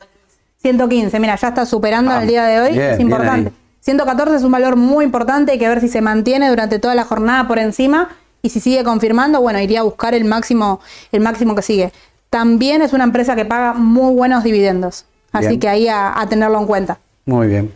[0.61, 3.49] 115, mira, ya está superando Ah, en el día de hoy, bien, es importante.
[3.49, 3.55] ahí.
[3.81, 7.03] 114 es un valor muy importante, hay que ver si se mantiene durante toda la
[7.05, 8.09] jornada por encima
[8.41, 10.79] y si sigue confirmando, bueno, iría a buscar el máximo,
[11.11, 11.91] el máximo que sigue.
[12.31, 15.59] También es una empresa que paga muy buenos dividendos, así Bien.
[15.59, 16.97] que ahí a, a tenerlo en cuenta.
[17.25, 17.71] Muy bien.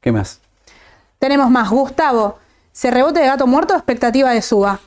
[0.00, 0.40] ¿Qué más?
[1.20, 2.38] Tenemos más, Gustavo,
[2.76, 4.78] ¿se rebote de gato muerto o expectativa de suba?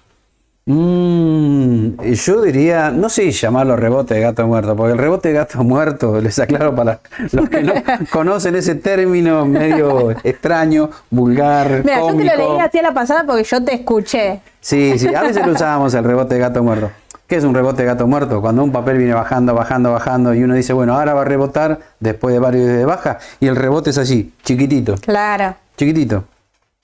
[0.68, 5.64] Mm, yo diría, no sé llamarlo rebote de gato muerto, porque el rebote de gato
[5.64, 7.00] muerto, les aclaro para
[7.32, 7.74] los que no
[8.12, 13.24] conocen ese término medio extraño, vulgar, Mira, yo te lo leí así a la pasada
[13.26, 14.42] porque yo te escuché.
[14.62, 16.92] Sí, sí, a veces lo usábamos el rebote de gato muerto.
[17.26, 18.40] ¿Qué es un rebote de gato muerto?
[18.40, 21.80] Cuando un papel viene bajando, bajando, bajando y uno dice, bueno, ahora va a rebotar
[22.00, 25.56] después de varios días de baja y el rebote es así, chiquitito, Claro.
[25.78, 26.26] chiquitito.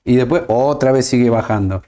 [0.06, 1.82] Y después otra vez sigue bajando.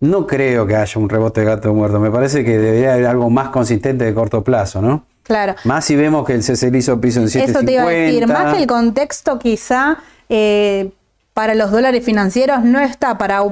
[0.00, 2.00] No creo que haya un rebote de gato muerto.
[2.00, 5.06] Me parece que debería haber algo más consistente de corto plazo, ¿no?
[5.22, 5.54] Claro.
[5.62, 7.52] Más si vemos que el CCL hizo piso en 750.
[7.52, 9.98] Eso te iba a decir, más que el contexto quizá
[10.28, 10.90] eh,
[11.34, 13.42] para los dólares financieros no está para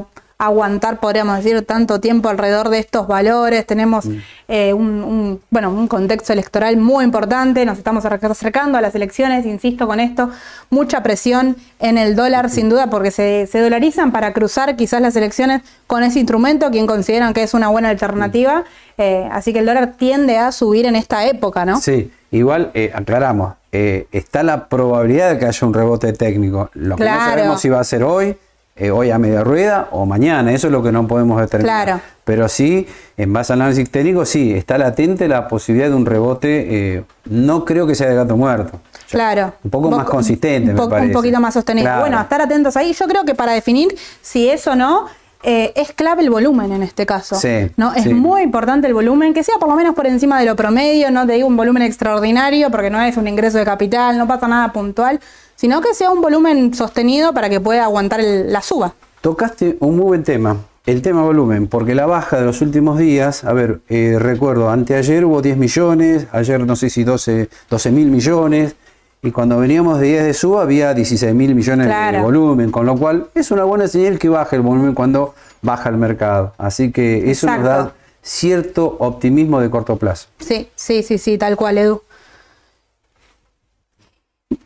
[0.40, 3.66] aguantar, podríamos decir, tanto tiempo alrededor de estos valores.
[3.66, 4.16] Tenemos Mm.
[4.48, 8.94] eh, un, un- bueno, un contexto electoral muy importante, nos estamos acer- acercando a las
[8.94, 10.30] elecciones, insisto con esto,
[10.70, 15.14] mucha presión en el dólar sin duda porque se, se dolarizan para cruzar quizás las
[15.14, 18.64] elecciones con ese instrumento, quien consideran que es una buena alternativa.
[18.98, 21.80] Eh, así que el dólar tiende a subir en esta época, ¿no?
[21.80, 26.70] Sí, igual eh, aclaramos, eh, está la probabilidad de que haya un rebote técnico.
[26.74, 28.36] Lo que no sabemos si va a ser hoy,
[28.80, 31.84] eh, hoy a media rueda o mañana, eso es lo que no podemos determinar.
[31.84, 32.00] Claro.
[32.24, 32.86] Pero sí,
[33.18, 37.66] en base al análisis técnico, sí, está latente la posibilidad de un rebote, eh, no
[37.66, 38.80] creo que sea de gato muerto.
[39.10, 39.52] Claro.
[39.62, 41.08] Un poco más consistente, un, me parece.
[41.08, 41.84] Un poquito más sostenido.
[41.84, 42.00] Claro.
[42.00, 42.94] Bueno, estar atentos ahí.
[42.94, 45.08] Yo creo que para definir si es o no,
[45.42, 47.34] eh, es clave el volumen en este caso.
[47.34, 47.94] Sí, ¿no?
[47.94, 48.14] Es sí.
[48.14, 51.26] muy importante el volumen, que sea por lo menos por encima de lo promedio, no
[51.26, 54.70] te digo un volumen extraordinario, porque no es un ingreso de capital, no pasa nada
[54.72, 55.18] puntual,
[55.60, 58.94] sino que sea un volumen sostenido para que pueda aguantar el- la suba.
[59.20, 60.56] Tocaste un muy buen tema,
[60.86, 65.22] el tema volumen, porque la baja de los últimos días, a ver, eh, recuerdo, anteayer
[65.26, 67.48] hubo 10 millones, ayer no sé si 12
[67.92, 68.74] mil millones,
[69.22, 72.16] y cuando veníamos de 10 de suba había 16 mil millones Claro.
[72.16, 75.90] de volumen, con lo cual es una buena señal que baje el volumen cuando baja
[75.90, 76.54] el mercado.
[76.56, 77.92] Así que eso nos da
[78.22, 80.28] cierto optimismo de corto plazo.
[80.38, 82.00] Sí, sí, sí, sí, tal cual, Edu.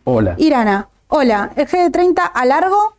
[0.05, 0.35] Hola.
[0.39, 2.95] Irana, hola, ¿el GD30 a largo?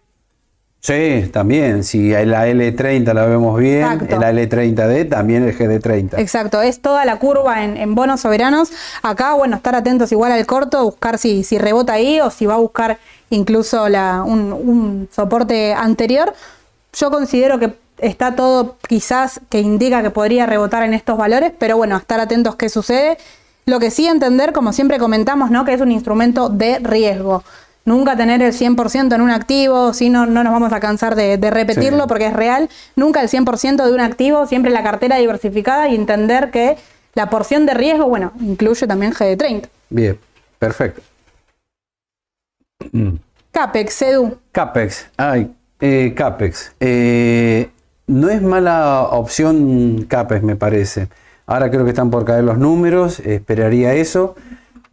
[0.80, 1.84] Sí, también.
[1.84, 4.20] Si la L30 la vemos bien, Exacto.
[4.20, 6.20] la L30D también el GD30.
[6.20, 8.72] Exacto, es toda la curva en, en bonos soberanos.
[9.02, 12.54] Acá, bueno, estar atentos igual al corto, buscar si, si rebota ahí o si va
[12.54, 13.00] a buscar
[13.32, 16.34] incluso la, un, un soporte anterior.
[16.94, 21.78] Yo considero que está todo quizás que indica que podría rebotar en estos valores, pero
[21.78, 23.18] bueno, estar atentos qué sucede.
[23.66, 25.66] Lo que sí entender, como siempre comentamos, ¿no?
[25.66, 27.43] que es un instrumento de riesgo.
[27.84, 31.38] Nunca tener el 100% en un activo, si no, no nos vamos a cansar de,
[31.38, 32.07] de repetirlo Sí.
[32.07, 32.70] porque es real.
[32.95, 36.78] Nunca el 100% de un activo, siempre la cartera diversificada y entender que
[37.13, 39.70] la porción de riesgo, bueno, incluye también GD30.
[39.89, 40.18] Bien,
[40.59, 41.01] perfecto.
[42.91, 43.16] Mm.
[43.51, 44.38] CAPEX, Edu.
[44.51, 45.07] CAPEX.
[45.18, 46.74] Ay, eh, CAPEX.
[46.80, 47.70] Eh,
[48.07, 51.07] no es mala opción CAPEX, me parece.
[51.48, 54.36] Ahora creo que están por caer los números, esperaría eso.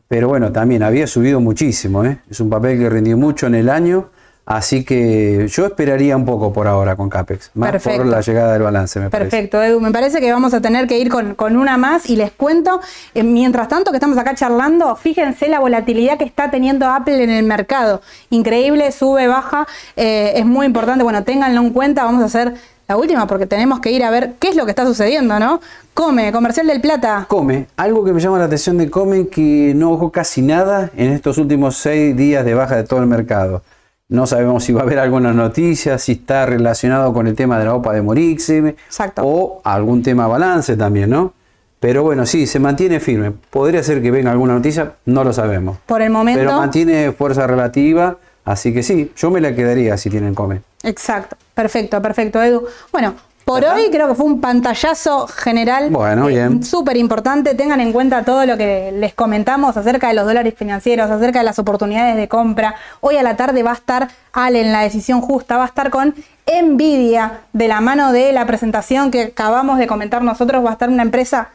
[0.09, 2.05] Pero bueno, también había subido muchísimo.
[2.05, 2.19] ¿eh?
[2.31, 4.11] Es un papel que rindió mucho en el año.
[4.45, 7.53] Así que yo esperaría un poco por ahora con CAPEX.
[7.55, 7.99] Más Perfecto.
[7.99, 9.31] por la llegada del balance, me parece.
[9.31, 9.81] Perfecto, Edu.
[9.81, 12.81] Me parece que vamos a tener que ir con, con una más y les cuento,
[13.15, 17.31] eh, mientras tanto que estamos acá charlando, fíjense la volatilidad que está teniendo Apple en
[17.31, 18.03] el mercado.
[18.31, 21.05] Increíble, sube, baja, eh, es muy importante.
[21.05, 22.55] Bueno, ténganlo en cuenta, vamos a hacer
[22.93, 25.63] la última porque tenemos que ir a ver qué es lo que está sucediendo, ¿no?
[25.95, 27.25] Come, comercial del plata.
[27.27, 31.11] Come, algo que me llama la atención de Come que no bajó casi nada en
[31.11, 33.63] estos últimos seis días de baja de todo el mercado.
[34.11, 37.65] No sabemos si va a haber alguna noticia, si está relacionado con el tema de
[37.65, 39.23] la OPA de Morixim Exacto.
[39.25, 41.33] o algún tema balance también, ¿no?
[41.81, 43.33] Pero bueno, sí, se mantiene firme.
[43.49, 45.79] Podría ser que venga alguna noticia, no lo sabemos.
[45.87, 46.41] Por el momento.
[46.41, 50.63] Pero mantiene fuerza relativa, así que sí, yo me la quedaría si tienen Come.
[50.83, 52.67] Exacto, perfecto, perfecto, Edu.
[52.91, 53.15] Bueno,
[53.45, 56.63] por hoy creo que fue un pantallazo general Bueno, bien.
[56.63, 57.55] súper importante.
[57.55, 61.45] Tengan en cuenta todo lo que les comentamos acerca de los dólares financieros, acerca de
[61.45, 62.77] las oportunidades de compra.
[63.01, 65.91] Hoy a la tarde va a estar Ale en la decisión justa, va a estar
[65.91, 66.15] con
[66.47, 70.65] Nvidia de la mano de la presentación que acabamos de comentar nosotros.
[70.65, 71.51] Va a estar una empresa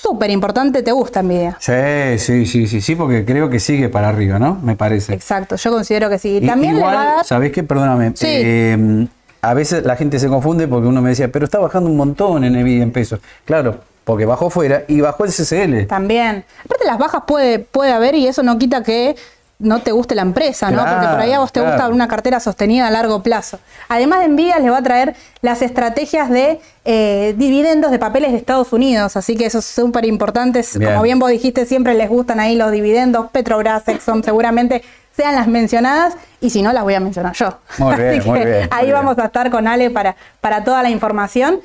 [0.00, 0.82] súper importante.
[0.82, 1.56] ¿Te gusta Nvidia?
[1.60, 4.58] Sí, sí, sí, sí, sí, porque creo que sigue para arriba, ¿no?
[4.62, 5.12] Me parece.
[5.14, 6.38] Exacto, yo considero que sí.
[6.42, 7.24] Y- También Igual, le va a dar.
[7.24, 7.62] ¿sabés qué?
[7.62, 8.12] Perdóname.
[8.14, 8.26] Sí.
[8.28, 9.06] eh,
[9.40, 12.42] a veces la gente se confunde porque uno me decía, pero está bajando un montón
[12.44, 13.20] en Nvidia en pesos.
[13.44, 15.86] Claro, porque bajó fuera y bajó el CCL.
[15.86, 16.44] También.
[16.64, 19.14] Aparte las bajas puede, puede haber y eso no quita que
[19.58, 20.84] no te guste la empresa, ¿no?
[20.84, 23.58] Porque por ahí a vos te Claro, gusta una cartera sostenida a largo plazo.
[23.88, 28.38] Además de Nvidia les va a traer las estrategias de eh, dividendos de papeles de
[28.38, 30.64] Estados Unidos, así que eso es súper importante.
[30.74, 34.82] Como bien vos dijiste, siempre les gustan ahí los dividendos, Petrobras, Exxon, seguramente
[35.16, 37.58] sean las mencionadas y si no las voy a mencionar yo.
[37.78, 39.24] Muy bien, Así muy que bien, Ahí muy vamos bien.
[39.24, 41.60] a estar con Ale para, para toda la información.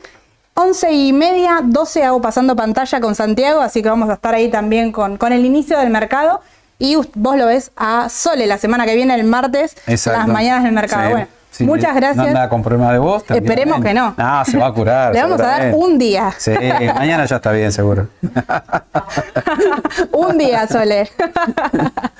[0.55, 4.49] 11 y media, 12 hago pasando pantalla con Santiago, así que vamos a estar ahí
[4.49, 6.41] también con, con el inicio del mercado.
[6.79, 10.19] Y vos lo ves a Sole la semana que viene, el martes, Exacto.
[10.19, 11.05] las mañanas del mercado.
[11.05, 11.63] Sí, bueno, sí.
[11.65, 12.17] muchas gracias.
[12.17, 13.23] No anda con problema de voz.
[13.29, 14.13] Esperemos que no.
[14.17, 15.13] Ah, se va a curar.
[15.13, 16.33] Le vamos a dar un día.
[16.37, 16.51] Sí,
[16.95, 18.07] mañana ya está bien, seguro.
[20.11, 21.09] Un día, Sole.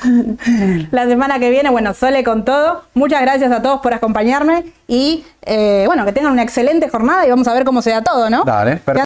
[0.91, 2.83] la semana que viene, bueno, Sole con todo.
[2.93, 7.29] Muchas gracias a todos por acompañarme y eh, bueno, que tengan una excelente jornada y
[7.29, 8.43] vamos a ver cómo se da todo, ¿no?
[8.43, 8.99] Dale, perfecto.